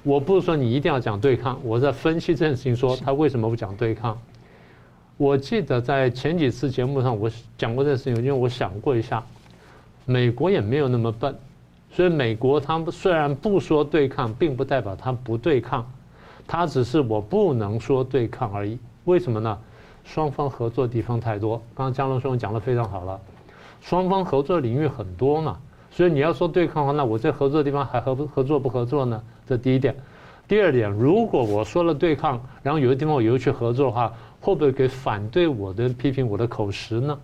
[0.08, 4.18] 我不是说你一定要讲对抗，我在分析这件事情，说他为什么不讲对抗。
[5.18, 9.22] 我记得在前几次节目上，我讲过这个事情，因为我想过一下，
[10.06, 11.38] 美国也没有那么笨，
[11.92, 15.86] 所以美国他们虽然不说对抗，并不代表他不对抗，
[16.48, 18.80] 他只是我不能说对抗而已。
[19.04, 19.58] 为什么呢？
[20.06, 21.58] 双方合作地方太多。
[21.76, 23.20] 刚刚江龙兄讲的非常好了，
[23.82, 25.58] 双方合作领域很多嘛，
[25.92, 29.22] 所以你要说对抗的话，那我这合作的地方还合不合作不合作呢？
[29.48, 29.96] 这第一点。
[30.48, 34.14] 第二点，如果我说了对抗，然后有的地方我又去合作的话。
[34.40, 37.18] 会不会给反对我的批评我的口实呢？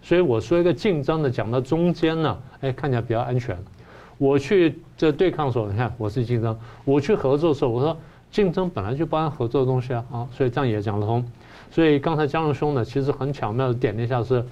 [0.00, 3.58] 所以我说一个竞争的讲到中间呢，哎，看起来比较安全。
[4.18, 7.94] 我去这对抗的时候，你看我是竞争；我去合作的时候，我说
[8.30, 11.22] 竞争本来就包含合作的东西啊啊，所以这样也讲得通。
[11.72, 14.42] 所以刚才江龙兄呢，其实很巧妙的点了一下，是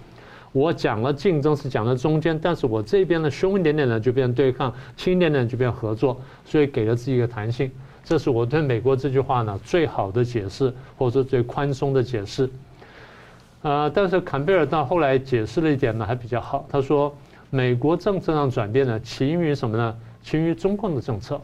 [0.53, 7.71] 我讲了竞争是讲的中间，但是我这边呢凶一点点呢就变对抗，轻一点点就变合作，所以给了自己一个弹性。
[8.05, 12.51] 这是我对美国这句话呢最好的解释，或者说最宽松的解释。
[13.63, 16.67] 呃，但是坎贝尔到后来解释了一点呢，还比较好。
[16.69, 17.15] 他说，
[17.49, 19.97] 美国政策上转变呢，起因于什么呢？
[20.23, 21.41] 起因于中共的政策。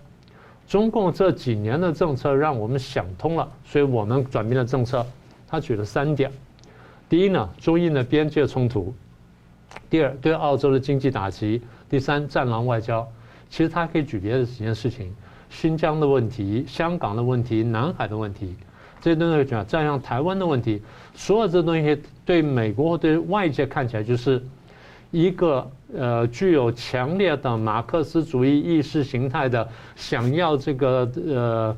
[0.66, 5.06] 中共这几年的政策让我们想通了，所以我们转变了政策。
[5.46, 6.30] 他举了三点：
[7.08, 8.92] 第一呢，中印的边界冲突；
[9.88, 13.06] 第二，对澳洲的经济打击；第三，战狼外交。
[13.48, 15.14] 其实他可以举别的几件事情。
[15.48, 18.54] 新疆的问题、香港的问题、南海的问题，
[19.00, 20.82] 这些东西讲，再像台湾的问题，
[21.14, 24.44] 所有这东西对美国或对外界看起来就是
[25.10, 29.66] 一个呃具有强烈的马克思主义意识形态的，
[29.96, 31.76] 想要这个呃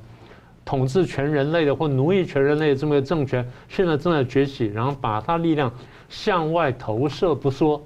[0.64, 5.72] 统治全人类的或奴役全人类的这么一个政权，现在正在崛起，然后把它力量
[6.08, 7.82] 向外投射不说。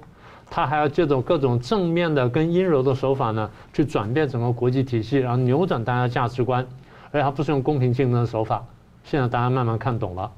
[0.47, 6.65] 他还要借助各种正面的跟阴柔的手法呢，去转变整个国际体系，然后扭转大家价值观，
[7.11, 8.63] 而且他不是用公平竞争的手法。
[9.03, 10.31] 现在大家慢慢看懂了，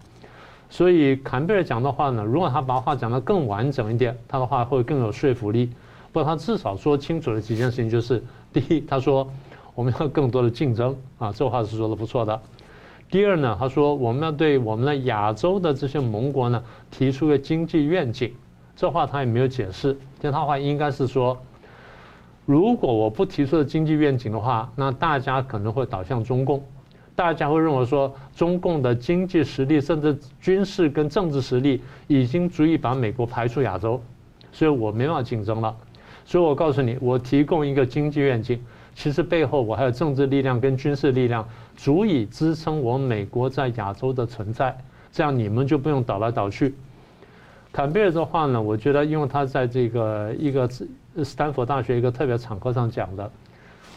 [0.69, 5.69] 所以坎贝尔讲的话呢，如果他把话讲得更完整一点，他的话会更有说服力。
[6.13, 8.23] 不过他至少说清楚了几件事情，就是
[8.54, 9.30] 第一，他说
[9.78, 12.41] 我们要更多的竞争啊，这话是说的不错的。
[13.11, 18.34] 第二呢，他说我们要对我们的亚洲的这些盟国呢，提出个经济愿景。
[18.75, 21.39] 这话他也没有解释，这套话应该是说，
[22.47, 26.59] 如果我不提出的经济愿景的话，那大家可能会倒向中共，
[27.15, 34.01] 大家会认为说，中共的经济实力甚至军事跟政治实力已经足以把美国排出亚洲，
[34.51, 35.75] 所以我没办法竞争了。
[36.25, 38.59] 所以我告诉你，我提供一个经济愿景，
[38.98, 44.76] 其实背后我还有政治力量跟军事力量，足以支撑我美国在亚洲的存在，
[45.12, 46.74] 这样你们就不用倒来倒去。
[47.72, 53.32] 坎贝尔的话呢，我觉得，因为他在这个一个斯坦福大学一个特别场合上讲的，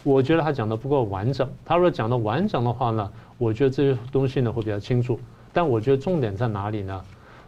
[0.02, 1.48] 我觉得他讲的不够完整。
[1.64, 5.18] 他如果讲的完整的话呢，我觉得这些东西呢会比较清楚。
[5.50, 7.02] 但我觉得重点在哪里呢？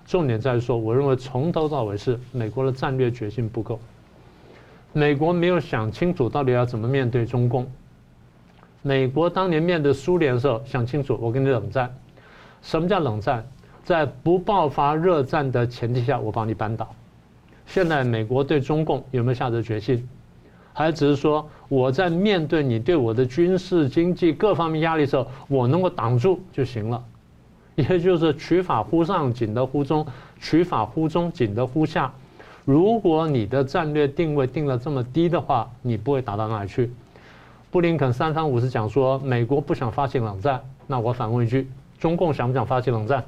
[0.07, 3.79] 重点在于说，我认为从头到尾是美国的战略决心不够，
[4.93, 7.67] 美国没有想清楚到底要怎么面对中共。
[8.83, 11.95] 美国当年面对苏联的时候，想清楚，我跟你冷战。
[12.61, 13.47] 什么叫冷战？
[13.85, 16.95] 在不爆发热战的前提下，我帮你扳倒。
[17.67, 20.07] 现在美国对中共有没有下这决心？
[20.75, 27.03] 还只是说我在面对你对我的军事、经济各方面压力的时候，我能够挡住就行了。
[27.75, 30.05] 也就是取法乎上，仅得乎中；
[30.41, 32.13] 取法乎中，仅得乎下。
[32.65, 36.93] 如果你的战略定位定了这么低的话，你不会打到哪里去。
[37.71, 40.63] 布林肯三番五次讲说，美国不想发起冷战。
[40.87, 43.25] 那我反问一句：中共想不想发起冷战？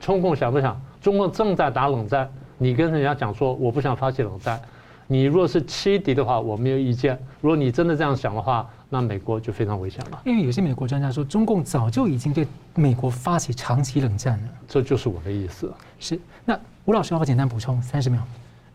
[0.00, 0.80] 中共想不想？
[1.00, 2.30] 中共正在打冷战。
[2.58, 4.60] 你跟人家讲说我不想发起冷战，
[5.06, 7.18] 你若是欺敌的话，我没有意见。
[7.40, 10.20] 如果你真的这样想的话，那美国就非常危险了。
[10.24, 14.48] 因为有些美国专家说，中共早就已经对美国发起长期冷战了。
[14.68, 15.72] 这就是我的意思。
[15.98, 16.18] 是。
[16.44, 18.18] 那吴老师要不要简单补充三十秒？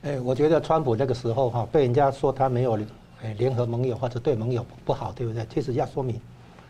[0.04, 2.80] 哎，我觉得川普那个时候哈，被人家说他没有
[3.22, 5.46] 哎联合盟友或者对盟友不好，对不对？
[5.54, 6.18] 其实要说明，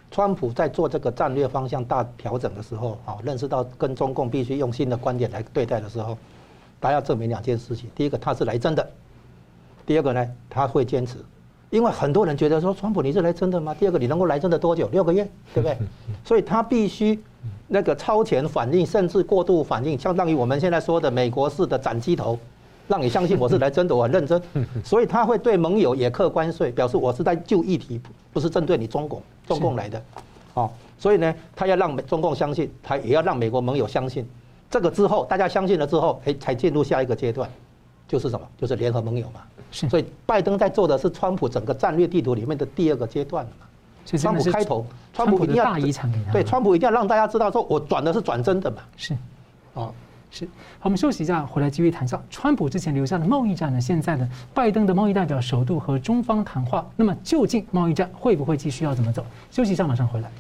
[0.09, 6.17] 川普在做这个战略方向大调整的时候，啊，认识到跟中共必须用新的观点来对待的时候。
[6.79, 8.83] 他要证明两件事情：第一个，他是来真的；
[9.85, 11.17] 第二个呢，他会坚持。
[11.69, 13.73] 因为很多人觉得说，川普你是来真的吗？
[13.73, 14.87] 第二个，你能够来真的多久？
[14.89, 15.77] 六个月，对不对？
[16.23, 17.19] 所以他必须
[17.67, 22.39] 那个超前反应，甚至过度反应，相当于我们现在说的美国式的斩鸡头，
[22.87, 24.41] 让你相信我是来真的，我很认真。
[24.83, 27.99] 所以他会对盟友也课关税，表示我是在就议题，
[28.31, 30.01] 不是针对你中共中共来的。
[30.53, 34.25] 哦，所以呢，他要让美中共相信，他也要让美国盟友相信。
[34.71, 37.49] 这个之后，大家相信了之后，哎，才进入下一个阶段，
[38.07, 38.47] 就是什么？
[38.57, 39.41] 就是联合盟友嘛。
[39.71, 39.89] 是。
[39.89, 43.66] 所以拜登在做的是川普整个战略地图里面的第二个阶段嘛。
[44.15, 46.31] 川普开头，川普一定要大遗产给他。
[46.31, 48.77] 对，川普一定要让大家知道，说我转的是转真的嘛。
[48.95, 49.17] 是。
[49.73, 49.91] 哦，
[50.29, 50.45] 是。
[50.45, 53.81] 好，我们休息一下，回来继续谈一下川普之前留下的贸易战呢？
[53.81, 58.85] 现在呢，拜登的贸易代表首度和中方谈话，那么究竟贸易战会不会继续？
[58.85, 59.25] 要怎么走？
[59.51, 60.31] 休息一下，马上回来。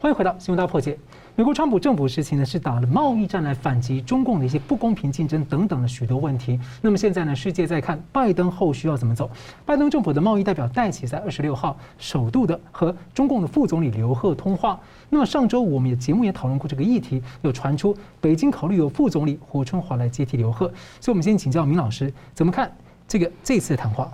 [0.00, 0.98] 欢迎回到新闻大破解。
[1.36, 6.60] 美国川普政府时期呢，是打了贸易战来反击中共的一些不公平竞争等等的许多问题。
[6.80, 9.28] 那么现在呢，世界在看拜登后续要怎么走。
[9.66, 14.78] 拜登政府的贸易代表戴琪在二十六号首度的和中共的副总理刘鹤通话。
[15.10, 20.72] 那么上周五我们的节目也讨论过这个议题，有传出北京考虑由副总理胡春华来接替刘鹤。
[21.00, 22.70] 所以，我们先请教明老师怎么看
[23.08, 24.08] 这个这次谈话？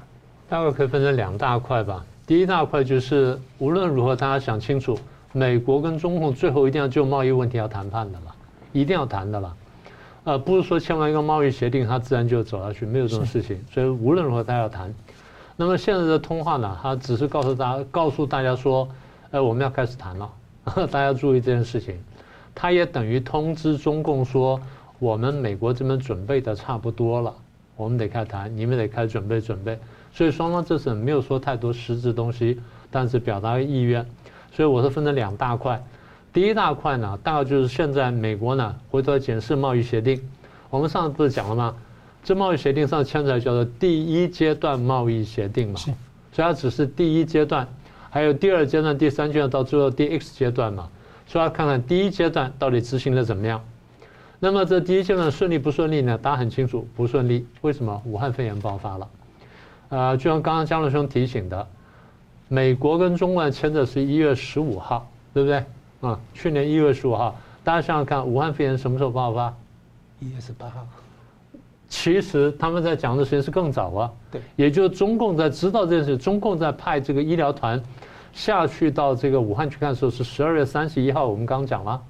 [0.48, 2.02] 大概可以分成两大块吧。
[2.26, 4.98] 第一大块就是无论如何，大家想清楚。
[5.32, 8.34] 美国跟中共最后一定要就贸易问题要谈判的了，
[8.72, 9.56] 一定要谈的了，
[10.24, 13.62] 呃，不是说签完一个贸易协定，它自然就走下去，没有这种事情。
[13.72, 14.92] 所以无论如何，他要谈。
[15.56, 18.88] 那么现在的通话呢，他只是告诉大家，告诉大家说，
[19.30, 20.28] 呃，我们要开始谈了，
[20.90, 21.96] 大家注意这件事情。
[22.54, 24.60] 他也等于通知中共说，
[24.98, 27.32] 我们美国这边准备的差不多了，
[27.76, 29.78] 我们得开始谈，你们得开始准备准备。
[30.12, 32.60] 所以双方这次没有说太多实质东西，
[32.90, 34.04] 但是表达意愿。
[34.52, 35.82] 所以我是分成两大块，
[36.32, 40.20] 第一大块呢，大概就是现在美国呢回头检视贸易协定。
[40.68, 41.74] 我们上次不是讲了吗？
[42.22, 45.94] 这贸易协定上签出来叫做第一阶段贸易协定嘛，所
[46.36, 47.66] 以它只是第一阶段，
[48.10, 50.88] 还有第二阶段、第三阶段到最后第 X 阶段嘛，
[51.26, 53.64] 所以要看看第一阶段到底执行的怎么样。
[54.38, 56.18] 那么这第一阶段顺利不顺利呢？
[56.18, 57.46] 大家很清楚，不顺利。
[57.62, 58.02] 为什么？
[58.04, 59.08] 武汉肺炎爆发了。
[59.88, 61.66] 呃，就像刚刚江乐兄提醒的。
[62.52, 65.64] 美国跟中国签的是一月十五号，对不对？
[66.00, 69.54] 啊，去年一月十五号，大家想想看，武汉肺炎什么时候爆发？
[70.18, 70.84] 一月十八号。
[71.88, 74.10] 其实他们在讲的时间是更早啊。
[74.32, 74.40] 对。
[74.56, 77.80] 也就是中共在知道这件事，中共在派这个医疗团
[78.32, 82.02] 下去到这个武汉去看的时候是十二月三十一号，我们刚讲了。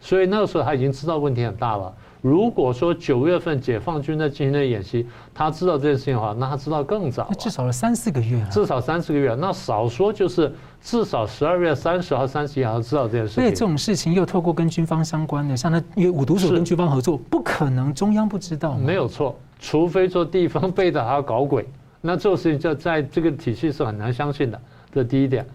[0.00, 1.94] 所以那个时候他已经知道问题很大了。
[2.26, 13.34] 如果说九月份解放军在进行的演习，他知道这件事情的话，那他知道更早，至少了三四个月，至少三四个月，那少说就是至少十二月三十号、三十一号知道这件事情。
[13.34, 18.74] 所以这种事情又透过跟军方相关的，像他因为五毒所跟军方合作，不可能中央不知道。
[18.74, 21.64] 没有错，除非说地方背着他搞鬼，
[22.00, 24.60] 那这种事情就在这个体系是很难相信的。
[24.92, 25.46] 这第一点，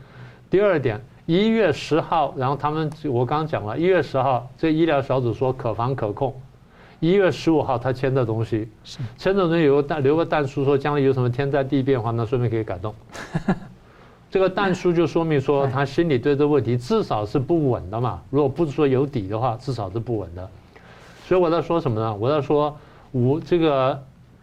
[0.49, 6.33] 第二点，一月十号，然后他们我刚刚讲了，一月十号这医疗小组说可防可控。
[7.01, 8.69] 一月十五号，他签的东西，
[9.17, 12.93] 签的东西有个弹，留个弹书，说将来有什么天灾地变的话，那顺便可以改动。
[14.29, 18.21] 这个弹书就说明说，他心里对这个问题至少是不稳的嘛。
[18.29, 20.47] 如果不是说有底的话，至少是不稳的。
[21.25, 22.15] 所以我在说什么呢？
[22.15, 22.77] 我在说，
[23.11, 23.99] 我这个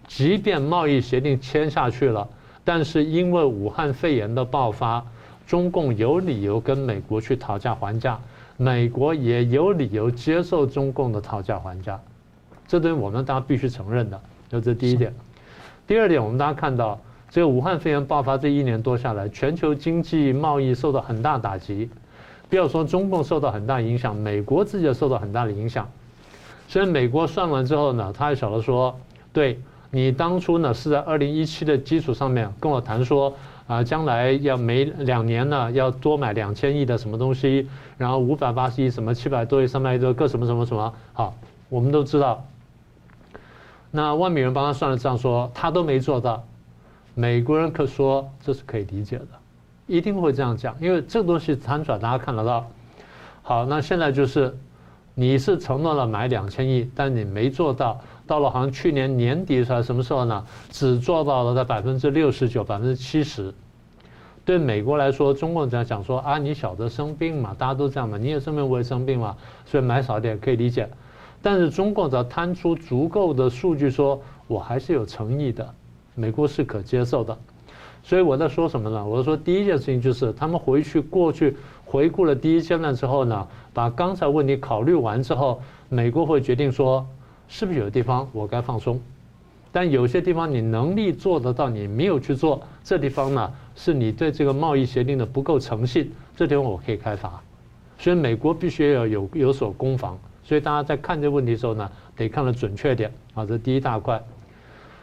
[0.09, 2.29] 即便贸易协定签下去了，
[2.65, 5.03] 但是因为武汉肺炎的爆发，
[5.47, 8.19] 中共有理由跟美国去讨价还价，
[8.57, 11.99] 美国也有理由接受中共的讨价还价，
[12.69, 14.21] 这对我们大家必须承认的。
[14.49, 15.13] 就这第一点。
[15.87, 17.01] 第二点，我们大家看到，
[17.31, 21.89] 这个武汉肺炎爆发这一年多下来，全球经济贸易受到很大打击。
[22.51, 25.89] 不要说中共受到很大影响，美国自己也受到很大的影响。
[26.67, 28.99] 所以美国算完之后呢，他还晓得说，
[29.33, 29.61] 对
[29.91, 33.35] 你当初呢是在二零一七的基础上面跟我谈说，
[33.67, 37.67] 啊，将来要每两年呢要多买两千亿的什么东西，
[37.97, 41.35] 然后五百八十亿什么七百多亿三百亿的各什么什么什么，好，
[41.69, 42.45] 我们都知道。
[43.91, 46.45] 那万米人帮他算了账，说他都没做到，
[47.15, 49.27] 美国人可说这是可以理解的。
[49.87, 52.67] 一定会这样讲，因为这个东西摊出来，大家看得到。
[53.43, 54.55] 好，那现在就是，
[55.15, 57.99] 你是承诺了买两千亿，但你没做到。
[58.27, 60.45] 到了好像去年年底是什么时候呢？
[60.71, 63.55] 只做到了在百分之六十九、百分之七十。
[64.45, 67.57] 对美国来说，中共这样讲说啊，你晓得生病嘛？
[67.59, 68.19] 大家都这样嘛？
[68.19, 69.35] 你也生病，我也生病嘛？
[69.65, 70.87] 所以买少点可以理解。
[71.41, 75.75] 但是中共只要摊出足够的数据，说我还是有诚意的，
[76.15, 77.37] 美国是可接受的。
[78.03, 79.05] 所以我在说什么呢？
[79.05, 87.07] 我说第一件事情就是，他们回去过去回顾了第一阶段之后呢，把刚才问题考虑完之后，美国会决定说，
[87.49, 89.01] 是不是有的地方我该放松？
[89.71, 97.41] 但有些地方你能力做得到，你没有去做，这地方呢是你对这个贸易协定的不够诚信，这地方我可以开罚。
[97.99, 100.19] 所以美国必须要有有所攻防。
[100.49, 104.19] 所以大家在看这个问题的时候呢，得看得准确点啊，这是第一大块。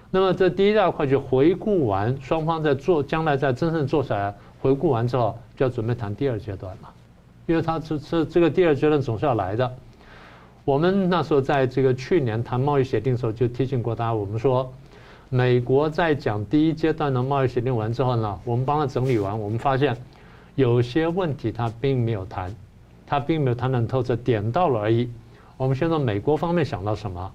[0.10, 6.90] 那么这第一大块就回顾完，双方在做，将来在真正做起来，回顾完之后就要准备谈第二阶段了，
[7.46, 9.72] 因为他这这这个第二阶段总是要来的。
[10.64, 14.74] 我们那时候在这个去年谈贸易协定的时候就提醒过大家，我们说
[15.30, 19.96] 美国在讲第一阶段的贸易协定完之后呢，我们帮他整理完，我们发现
[20.56, 22.56] 有些问题他并没有谈，
[23.06, 25.08] 他并没有谈得很透彻，点到了而已。
[25.58, 27.32] 我们先从美国方面想到什么？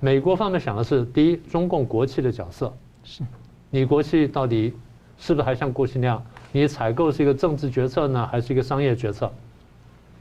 [0.00, 2.70] 美国方面想的是：第一，中共国企的角色
[3.04, 3.22] 是，
[3.70, 4.74] 你国企到底
[5.16, 6.22] 是不是还像过去那样？
[6.52, 9.32] 你采购是一个政治决策呢，还是一个商业决策？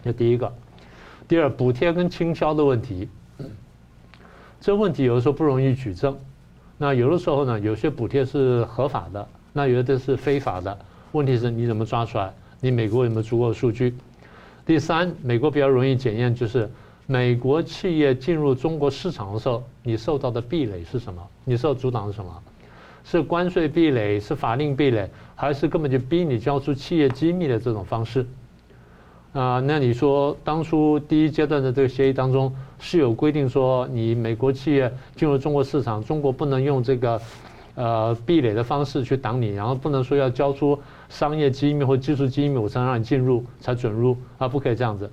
[0.03, 0.53] 这第一个。
[1.27, 3.09] 第二，补贴跟倾销的问题，
[4.61, 6.17] 这问题有的时候不容易举证。
[6.77, 10.77] 那有的时候呢，有些补贴是合法的，那有的是非法的。
[11.11, 12.33] 问题是你怎么抓出来？
[12.61, 13.93] 你美国有没有足够的数据？
[14.65, 16.69] 第三，美国比较容易检验就是。
[17.05, 21.21] 美国企业进入中国市场的时候，你受到的壁垒是什么？
[21.43, 22.31] 你受阻挡是什么？
[23.03, 28.21] 是关税壁垒，是法令壁垒，还是根本就逼你交出企业机密的这种方式？
[29.33, 37.21] 啊、呃，那你说当初第一阶段的这个协议当中是有规定说，你美国企业进入中国市场，中国不能用这个
[37.75, 40.79] 呃壁垒的方式去挡你，然后不能说要交出
[41.09, 45.11] 商业机密或技术机密，我才让你进入才准入啊，不可以这样子。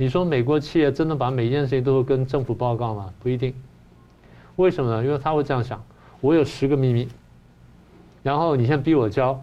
[0.00, 3.12] 你说美国企业真的把每一件事情都跟政府报告吗？
[3.20, 3.52] 不一定。
[4.54, 5.04] 为什么呢？
[5.04, 5.82] 因为他会这样想：
[6.20, 7.08] 我有十个秘密，
[8.22, 9.42] 然后你先逼我交。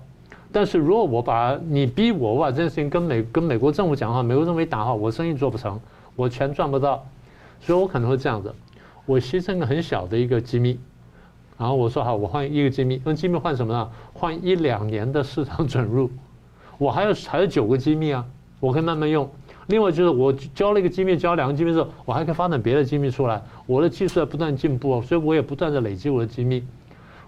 [0.54, 5.78] 但是如果我把你逼我，我把这件事情跟美跟美国政府讲的话，美国政府一打话，我生意做不成，
[6.16, 7.06] 我钱赚不到，
[7.60, 8.56] 所以我可能会这样子：
[9.06, 10.80] 我牺牲个很小的一个机密，
[11.58, 13.92] 然后我说好，我换一个机密，用机密换什么呢？
[14.14, 16.10] 换一两年的市场准入，
[16.78, 18.26] 我还有还有九个机密啊，
[18.62, 19.30] 我可以慢慢用。
[19.68, 23.42] 另外就是我交了一个机密，交两个机密之后，我还可以发展别的机密出来。
[23.66, 26.64] 我的技术在不断进步，所以我也不断的累积我的机密。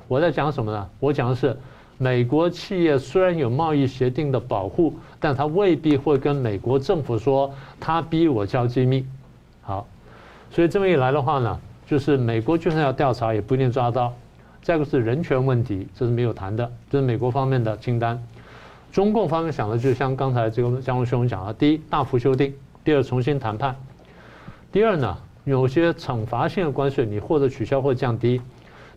[0.07, 0.89] 我在讲什么呢？
[0.99, 1.57] 我讲的是，
[1.97, 9.05] 美国企业虽然有贸易协定的保护，但他未必会跟美国政府说他逼我交机密。
[9.61, 9.87] 好，
[10.51, 14.13] 所以这么一来的话呢，就是美国就算要调查，也不一定抓到。
[14.61, 18.21] 再一个是人权问题，这是没有谈的，这是美国方面的清单。
[18.97, 22.51] 中共方面想的就是像刚才这个江龙兄讲的：第一，大幅修订；
[22.83, 23.71] 第二，重新谈判；
[24.71, 28.41] 第二呢，有些惩罚性的关税你或者取消或降低；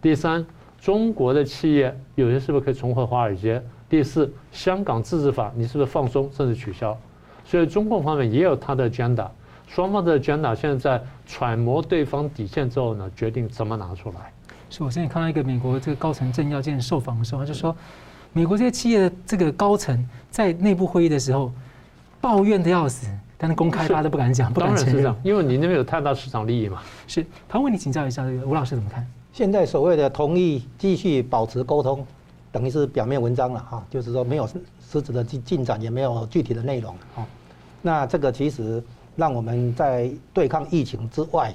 [0.01, 0.47] 第三，
[0.81, 3.63] 中国的企业有些是不是可以重回华尔街？
[3.91, 6.97] 第四，香港自治法你是不是放松甚至取消？
[7.45, 9.29] 所以中共方面也有他的 agenda，
[9.67, 14.33] 双方的 agenda 现在在揣摩对方底线之后呢，决定怎么拿出来。
[14.71, 17.77] 是我现在看到一个美国这个高层政要见受访的时候，他就说。
[18.33, 21.53] 美国这些企业的这个高层在内部会议的时候
[22.21, 24.87] 抱怨的要死，但是公开大家都不敢讲，不敢承认。
[24.87, 26.81] 当然是这样，因为你那边有太大市场利益嘛。
[27.09, 29.05] 是，他问你请教一下，这个吴老师怎么看？
[29.33, 32.07] 现在所谓的同意继续保持沟通，
[32.53, 37.27] 等于是表面文章了哈，就是说没有实质的进进展，也没有具体的内容啊。
[37.83, 38.81] 那这个其实
[39.17, 41.53] 让我们在对抗疫情之外，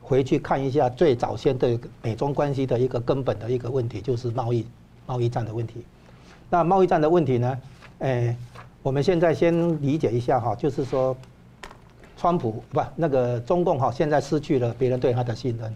[0.00, 4.66] 回去看一下最早先对美中关系的一个根本的一个问题，就是贸易。
[5.06, 5.84] 贸易战的问题。
[6.50, 7.58] 那贸易战的问题呢？
[7.98, 8.36] 诶，
[8.82, 11.16] 我们现在先理解一下哈，就是说，
[12.16, 15.74] 川普不那个中共哈，现在失去了别人对他的信任。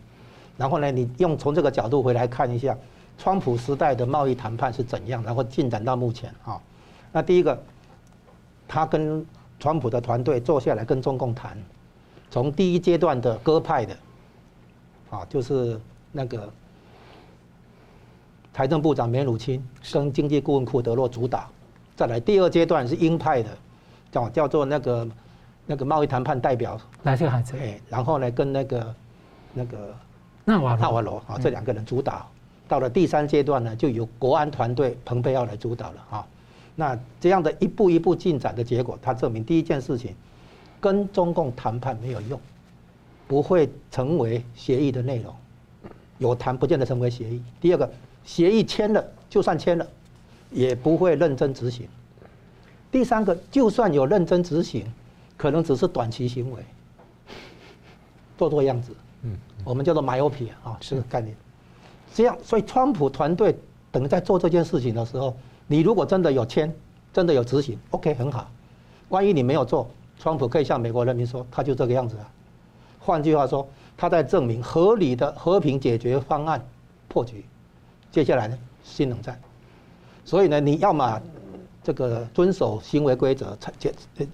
[0.56, 2.76] 然后呢，你用从这个角度回来看一下，
[3.16, 6.60] 川普时代的贸易谈判是怎样，然后进展到目前啊。
[7.12, 7.60] 那第一个，
[8.68, 9.24] 他跟
[9.58, 11.56] 川普的团队坐下来跟中共谈，
[12.30, 13.96] 从第一阶段的鸽派的，
[15.10, 15.80] 啊，就是
[16.12, 16.52] 那个。
[18.58, 21.48] 财政部长梅鲁钦跟经济顾问库德洛主导，
[21.94, 23.50] 再来第二阶段是鹰派的，
[24.10, 25.08] 叫叫做那个
[25.64, 26.76] 那个贸易谈判代表。
[27.04, 28.94] 来这个孩子，哎，然后呢跟那个
[29.54, 29.94] 那个
[30.44, 32.28] 纳瓦纳瓦罗啊这两个人主导，
[32.66, 36.26] 到了第三阶段呢就由国安团队蓬佩奥来主导了啊，
[36.74, 40.16] 那这样的一步一步进展的结果，他证明第一件事情
[40.80, 42.40] 跟中共谈判没有用，
[43.28, 45.32] 不会成为协议的内容，
[46.18, 47.40] 有谈不见得成为协议。
[47.60, 47.88] 第二个。
[48.24, 49.86] 协议签了，就算签了，
[50.50, 51.88] 也不会认真执行。
[52.90, 54.84] 第三个，就算有认真执行，
[55.36, 56.62] 可能只是短期行为，
[58.36, 58.92] 做做样子。
[59.22, 61.34] 嗯，我们叫做 myopia 啊，是个概念。
[62.14, 63.54] 这样，所以川普团队
[63.90, 66.72] 等于在做这件事情的时候，你如果真的有签，
[67.12, 68.50] 真的有执行，OK，很好。
[69.08, 69.88] 万一你没有做，
[70.18, 72.30] 川普可以向美国人民说，他就这个样子啊。
[72.98, 76.64] 换句话说，他在证明合理的和平解决方案
[77.08, 77.44] 破局。
[78.10, 79.38] 接下来呢，新冷战，
[80.24, 81.20] 所以呢，你要么
[81.82, 84.26] 这个遵守行为规则，采采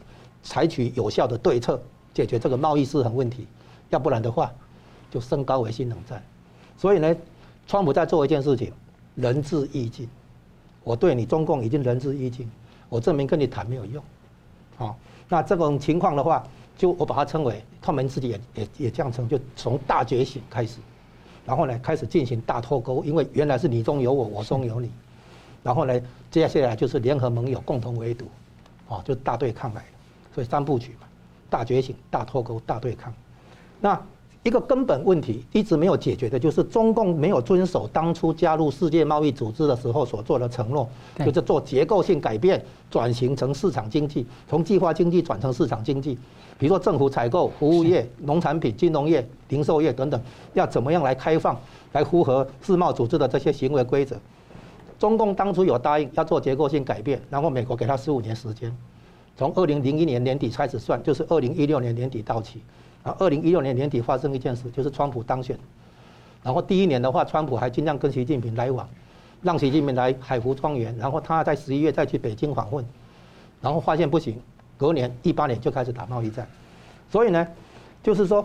[0.43, 1.81] 采取有效的对策，
[2.13, 3.47] 解决这个贸易失衡问题，
[3.91, 4.53] 要不然的话，
[5.11, 6.23] 就升高为新冷战。
[6.77, 7.17] 所以呢，
[7.67, 8.73] 川普在做一件事情，
[9.15, 10.09] 仁至义尽。
[10.83, 12.51] 我对你中共已经仁至义尽，
[12.89, 14.05] 我证明跟你谈没有用。
[14.77, 14.99] 好，
[15.29, 16.47] 那这种情况的话，
[16.77, 20.79] 就我把它称为，他们自己也也也这样称，就从大觉醒开始。
[21.47, 24.91] 然后呢，开始进行大脱钩，因为原来是你中有我，我中有你。
[25.63, 28.27] 然后呢，接下来就是联合盟友，共同围堵，
[28.89, 29.89] 啊，就大对抗来了。
[30.35, 31.07] 所以三部曲嘛，
[31.49, 33.13] 大觉醒、大脱钩、大对抗。
[33.81, 34.01] 那
[34.45, 40.87] 一个根本问题一直没有解决的，就是中共没有遵守当初加入世界贸易组织的时候所做的承诺，
[41.19, 46.19] 就是做结构性改变，转型成市场经济，从计划经济转成市场经济。
[46.59, 50.21] 比如说政府采购、服务业、农产品、金融业、零售业等等，
[50.53, 51.59] 要怎么样来开放，
[51.93, 54.15] 来符合世贸组织的这些行为规则？
[54.99, 58.71] 中共当初有答应要做结构性改变，然后美国给他十五年时间，
[59.39, 62.61] 从二零零一年年底开始算，就是二零一六年年底到期。
[63.05, 65.57] 啊，二零一六年年底发生一件事，就是川普当选。
[66.43, 68.89] 然后第一年的话，川普还尽量跟习近平来往，
[69.43, 72.85] 让习近平来海湖庄园，然后他在十一月再去北京访问，
[73.61, 74.37] 然后发现不行。
[74.77, 76.45] 隔年一八年就开始打贸易战，
[77.09, 77.47] 所以呢，
[78.03, 78.45] 就是说，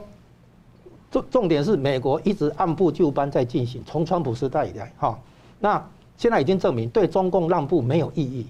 [1.10, 5.20] 重重点是美国一直按部就班在进行，从川普时代以来，哈，
[5.60, 5.84] 那
[6.18, 8.46] 现在已经证明对中共让步没有意义，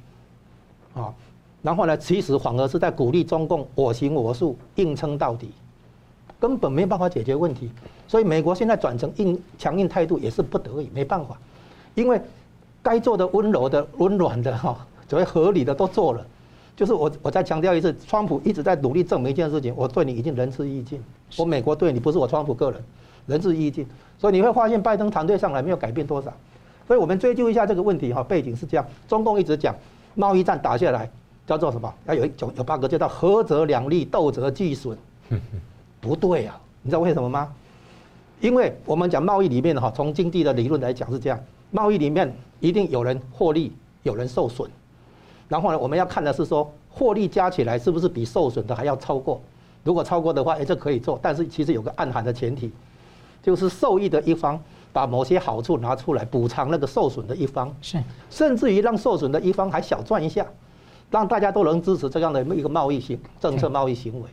[0.93, 1.13] 啊，
[1.61, 5.49] 然后呢，其实反而是在鼓励中共我行我素，硬撑到底，
[6.39, 7.69] 根本没有办法解决问题，
[8.07, 11.37] 所以美国现在转成硬强硬态度也是不得已，没办法，
[11.95, 12.19] 因为
[12.81, 14.77] 该做的温柔的、温暖的哈，
[15.07, 16.25] 所谓合理的都做了。
[16.77, 21.03] 就是我，我再强调一次，川普一直在努力证明一件事情，我对你已经仁至义尽。
[21.35, 22.81] 我美国对你不是我川普个人，
[23.27, 23.85] 仁至义尽。
[24.17, 26.33] 所以你会发现拜登团队上来没有改变多少。
[26.87, 29.75] 所以我们追究一下这个问题哈，背景是这样：中共一直讲
[30.15, 31.11] 贸易战打下来
[31.45, 31.93] 叫做什么？
[32.07, 34.97] 要有一种有八个叫做合则两利，斗则俱损。
[35.99, 37.51] 不对啊，你知道为什么吗？
[38.39, 41.39] 因为我们讲贸易里面哈，从经济的理论来讲是这样，
[41.71, 43.73] 贸易里面一定有人获利，
[44.03, 44.69] 有人受损。
[45.47, 49.41] 然后呢，我们要看的是说，获利加起来是不是比受损的还要超过？
[49.83, 51.19] 如果超过的话，哎，这可以做。
[51.21, 52.71] 但是其实有个暗含的前提，
[53.41, 54.61] 就是受益的一方
[54.93, 57.97] 把某些好处拿出来补偿那个受损的一方，是，
[58.29, 60.45] 甚至于让受损的一方还小赚一下，
[61.09, 64.27] 让大家都能支持这样的一个贸易行政策、贸易行为，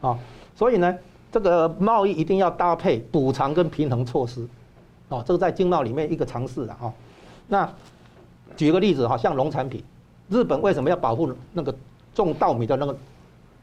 [0.00, 0.18] 啊，
[0.60, 0.94] 所以呢，
[1.32, 4.46] 这个贸易一定要搭配补偿跟平衡措施，
[5.08, 6.92] 哦，这个在经贸里面一个常识的哈。
[7.48, 7.66] 那
[8.58, 9.82] 举个例子哈，像农产品。
[10.28, 11.74] 日本为什么要保护那个
[12.14, 12.94] 种稻米的那个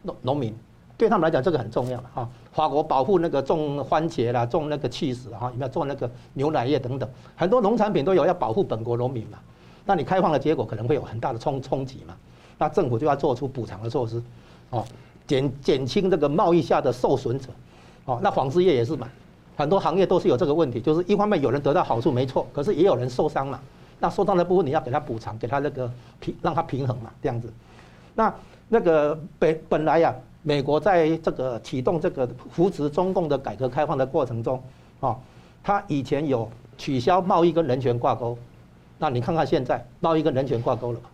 [0.02, 0.52] 农农民？
[0.98, 2.28] 对他们来讲，这个很重要哈。
[2.52, 7.08] 法国保护那个种番茄啦、种那个起司哈，有没有种那个牛奶业等等？
[7.36, 9.38] 很多农产品都有要保护本国农民嘛。
[9.86, 12.16] 那你开放的结果可能会有很大的冲冲击嘛。
[12.58, 14.20] 那政府就要做出补偿的措施，
[14.72, 14.84] 哦，
[15.28, 17.50] 减减轻这个贸易下的受损者。
[18.06, 19.08] 哦，那纺织业也是嘛，
[19.58, 23.60] 很多行业都是有这个问题，就是一方面有人得到好处没错，可是也有人受伤嘛。
[24.00, 27.52] 那受伤的部分你要给他补偿，给他那个平，让他平衡嘛，这样子。
[28.16, 28.34] 那
[28.70, 34.64] 那个本本来呀、美国在这个启动这个扶持中共的改革开放的过程中，
[35.02, 35.18] 啊，
[35.62, 38.38] 他以前有取消贸易跟人权挂钩，
[38.98, 41.10] 那你看看现在贸易跟人权挂钩了嘛？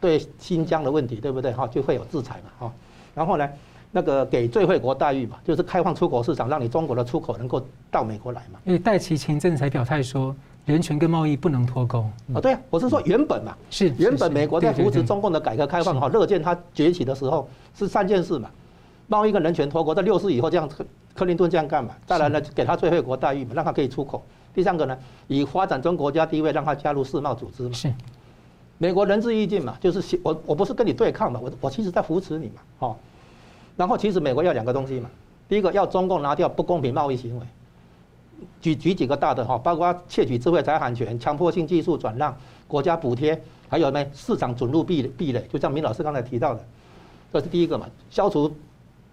[0.00, 1.52] 对新疆的问题，对不对？
[1.52, 2.72] 哈，就会有制裁嘛，哈。
[3.14, 3.48] 然后呢，
[3.92, 8.58] 那个给最惠国待遇嘛，就是开放出口市场，让你中国的出口能够到美国来嘛。
[8.64, 10.34] 因为戴琪前阵子才表态说，
[10.64, 12.00] 人权跟贸易不能脱钩。
[12.34, 18.50] 啊，对啊，我是说原本嘛，是原本美国在扶持中共的改革开放哈，乐见它崛起的时候是三件事嘛，
[19.06, 20.68] 贸易跟人权脱钩，在六四以后这样，
[21.14, 21.94] 克林顿这样干嘛？
[22.06, 24.24] 再来呢，给他最惠国待遇嘛，让他可以出口。
[24.52, 24.96] 第三个呢，
[25.26, 27.72] 以发展中国家地位让他加入世贸组织嘛。
[27.72, 27.92] 是，
[28.78, 32.96] 美国仁至义尽嘛，就是我我不是跟你对抗嘛，我我其实在扶持你嘛，哦。
[33.76, 35.08] 然后其实美国要两个东西嘛，
[35.48, 37.46] 第一个要中共拿掉不公平贸易行为，
[38.60, 42.36] 举举几个大的哈，包括窃取智慧财产权、强迫性技术转让、
[42.68, 46.64] 国家补贴，还有呢市场准入壁垒壁垒，就像明老师刚才提到的，
[47.32, 48.52] 这是第一个嘛，消除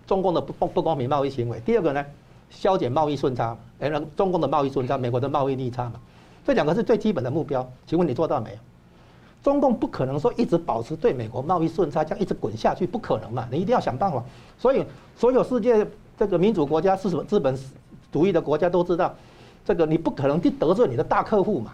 [0.05, 1.59] 中共的不不不公平贸易行为。
[1.61, 2.05] 第二个呢，
[2.49, 5.93] 削减贸易顺差，哎，那中共的贸易顺差，美国的贸易逆差嘛，
[6.45, 7.67] 这两个是最基本的目标。
[7.85, 8.57] 请问你做到没有？
[9.43, 13.47] 中共不可能说一直保持对美国贸易顺差，这样一直滚下去，不可能嘛？
[13.51, 14.23] 你一定要想办法。
[14.57, 14.85] 所以，
[15.15, 15.85] 所有世界
[16.17, 17.57] 这个民主国家是什么资本
[18.11, 19.13] 主义的国家都知道，
[19.65, 21.71] 这个你不可能去得罪你的大客户嘛？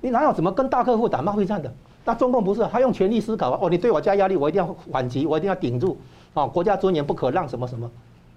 [0.00, 1.72] 你哪有怎么跟大客户打贸易战的？
[2.04, 5.98] 那中共不是，他用权力思考哦，你对我加压力，我一定要反击，我一定要顶住
[6.34, 6.46] 啊！
[6.46, 7.90] 国家尊严不可让，什么什么，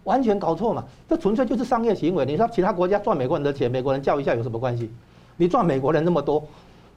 [0.06, 0.84] 完全搞错嘛？
[1.08, 2.26] 这纯粹就是商业行为。
[2.26, 4.91] 你说其他国家赚美国人的钱，美国人叫一下有什么关系？
[5.38, 6.43] 你赚美国人那么多。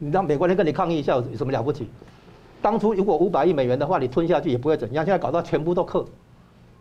[0.02, 1.88] 你让美国人跟你抗议一下有什么了不起？
[2.60, 5.04] 当初如果五百亿美元的话，你吞下去也不会怎样。
[5.04, 6.04] 现在搞到全部都克，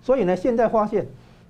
[0.02, 1.06] 所以呢，现在发现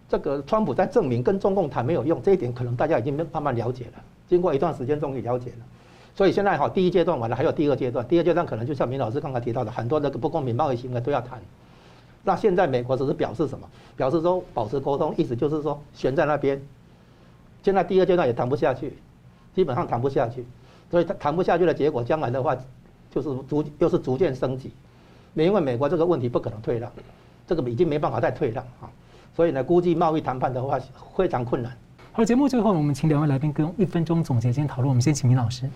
[0.09, 4.03] 这个川普在证明跟中共谈没有用，这一点可能大家已经慢慢了解了。
[4.27, 5.65] 经过一段时间，终于了解了。
[6.13, 8.05] 所以现在哈，第一阶段完了，还有第二阶段。
[8.05, 11.39] 第二阶段可能就像明老师刚才提到的，很多那个不公平贸易行为都要谈。
[12.25, 13.65] 那现在美国只是表示什么？
[13.95, 16.61] 表示说保持沟通，意思就是说悬在那边。
[17.63, 18.97] 现在第二阶段也谈不下去，
[19.55, 20.45] 基本上谈不下去。
[20.91, 22.55] 所以他谈不下去的结果，将来的话
[23.09, 24.71] 就是逐又是逐渐升级，
[25.33, 26.91] 因为美国这个问题不可能退让，
[27.47, 28.91] 这个已经没办法再退让啊，
[29.35, 30.77] 所以呢，估计贸易谈判的话
[31.15, 31.71] 非常困难。
[32.11, 34.89] 好，节目最后我们请两位来宾跟一分钟总结今天讨论。
[34.89, 35.69] 我们先请明老师。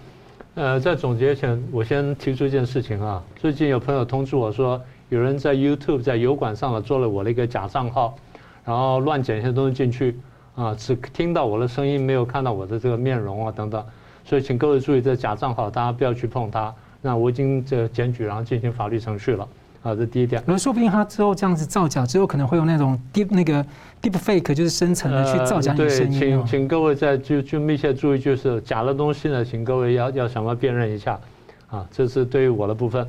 [0.55, 8.15] 呃，在总结前，我先提出一件事情啊，最近有朋友通知我说，有人在 YouTube 在油管上了做了我的一个假账号，
[8.63, 10.19] 然后乱剪一些东西进去
[10.55, 13.85] 啊，只听到我的声音，没有看到我的这个面容啊等等。
[14.25, 16.73] 所以，请各位注意，这假账号大家不要去碰它。
[17.01, 19.47] 那我已经这检举，然后进行法律程序了。
[19.83, 20.41] 啊，这第一点。
[20.47, 23.63] 那说不定他之后这样子造假之后，可能会用那种 deep 那个
[24.01, 26.19] deep fake，就是深层的去造假你的声音。
[26.19, 31.19] 对，请请各位再就就密切注意，就是假的东西呢，请各位要要想办法辨认一下。
[31.67, 33.07] 啊，这是对于我的部分。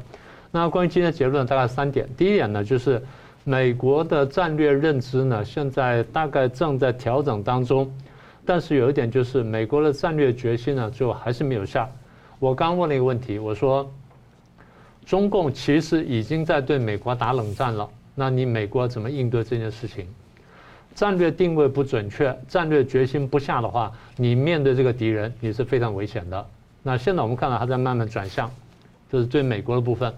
[0.50, 2.06] 那关于今天的结论，大概三点。
[2.14, 3.02] 第一点呢，就是
[3.44, 7.90] 美国的战略认知呢，现在大概正在调整当中。
[8.46, 11.90] 但是有一点就是，美国的战略决心呢，就还是没有下。
[12.38, 13.90] 我刚问了一个问题，我说，
[15.04, 20.06] 中共其实已经在对美国打冷战了，那你美国怎么应对这件事情？
[20.94, 26.46] 战略定位不准确，战略决心不下的话，你面对这个敌人，你是非常危险的。
[26.84, 28.48] 那现在我们看到他在慢慢转向，
[29.10, 30.14] 这是对美国的部分。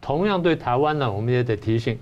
[0.00, 1.98] 同样对台湾呢，我们也得提醒，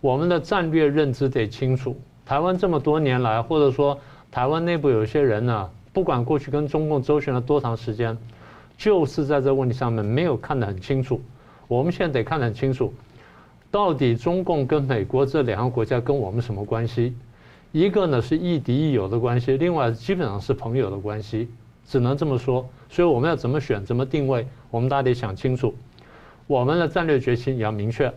[0.00, 2.00] 我们的战略认知得清楚。
[2.24, 3.98] 台湾这么多年来，或者说。
[4.34, 8.18] 台湾内部有些人呢，不管过去跟中共周旋了多长时间，
[8.76, 11.22] 就是在这问题上面没有看得很清楚。
[11.68, 12.92] 我们现在得看得很清楚，
[13.70, 17.14] 到底中共跟美国这两个国家跟我们什么关系？
[17.70, 21.48] 一个呢是亦敌亦友的关系，另外基本上是朋友的关系，
[21.86, 22.68] 只能这么说。
[22.88, 25.72] 所以我们要怎么选、怎么定位，我们大家得想清楚。
[26.48, 28.12] 我们的战略决心也要明确。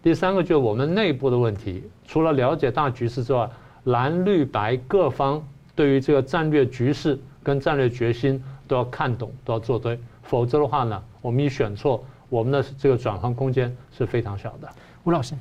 [0.00, 3.50] 第三个就是我们内部的问题，除了了解大局势之外，
[3.82, 5.42] 蓝绿白各方。
[5.76, 14.68] 对于这个战略局势跟战略决心都要看懂，都要做对，否则的话呢，我们一选错，我们的这个转换空间是非常小的。
[15.04, 15.34] 吴老师，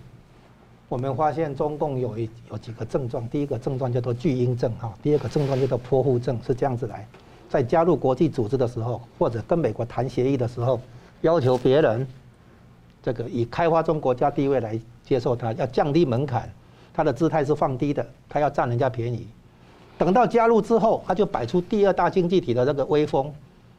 [0.89, 7.07] 我们发现中共有一有几个症状，第一个症状叫做巨婴症哈，第二个症状叫做泼妇症，是这样子来，
[7.49, 10.79] 在加入国际组织的时候，或者跟美国谈协议的时候，
[11.21, 12.05] 要求别人
[13.01, 16.51] 这个以开发中国家地位来接受他，要降低门槛，
[16.93, 19.25] 他的姿态是放低的，他要占人家便宜。
[19.97, 23.33] 等到加入之后，他就摆出第二大经济体的那个威风，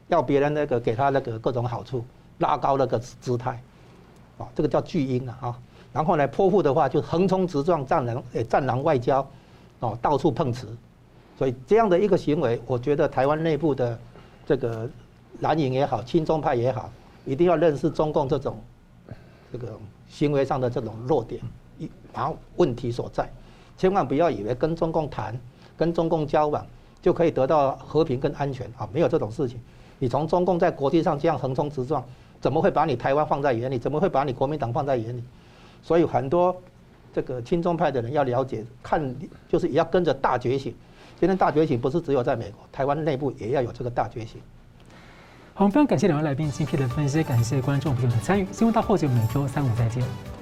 [0.09, 2.03] 要别人那个给他那个各种好处，
[2.39, 3.61] 拉高那个姿态，
[4.39, 5.59] 啊，这个叫巨婴啊，啊，
[5.93, 9.27] 然后呢，泼妇的话就横冲直撞，战狼，战狼外交，
[9.81, 10.67] 哦，到处碰瓷，
[11.39, 13.99] 所以这样的一个行为，我觉得台湾内部的
[14.47, 14.89] 这个
[15.41, 16.91] 蓝营也好，亲中派也好，
[17.27, 18.59] 一定要认识中共这种
[19.53, 21.43] 这个行为上的这种弱点，
[22.15, 23.31] 然后问题所在，
[23.77, 25.39] 千万不要以为跟中共谈。
[25.77, 26.65] 跟中共交往
[27.03, 28.89] 就可以得到和平跟安全啊？
[28.93, 29.61] 没有这种事情。
[29.99, 32.05] 你从中共在国际上这样横冲直撞，
[32.41, 33.79] 怎么会把你台湾放在眼里？
[33.79, 35.23] 怎么会把你国民党放在眼里？
[35.83, 36.55] 所以很多
[37.15, 39.15] 这个亲中派的人要了解，看
[39.49, 40.75] 就是也要跟着大觉醒。
[41.19, 44.41] 今天大觉醒不是只有在美国，台湾内部也要有这个大觉醒。
[45.55, 48.47] 好，非常感谢两位来宾精辟的分析，感谢观众朋友的参与。
[48.53, 50.36] 新闻大破解每周三五再见。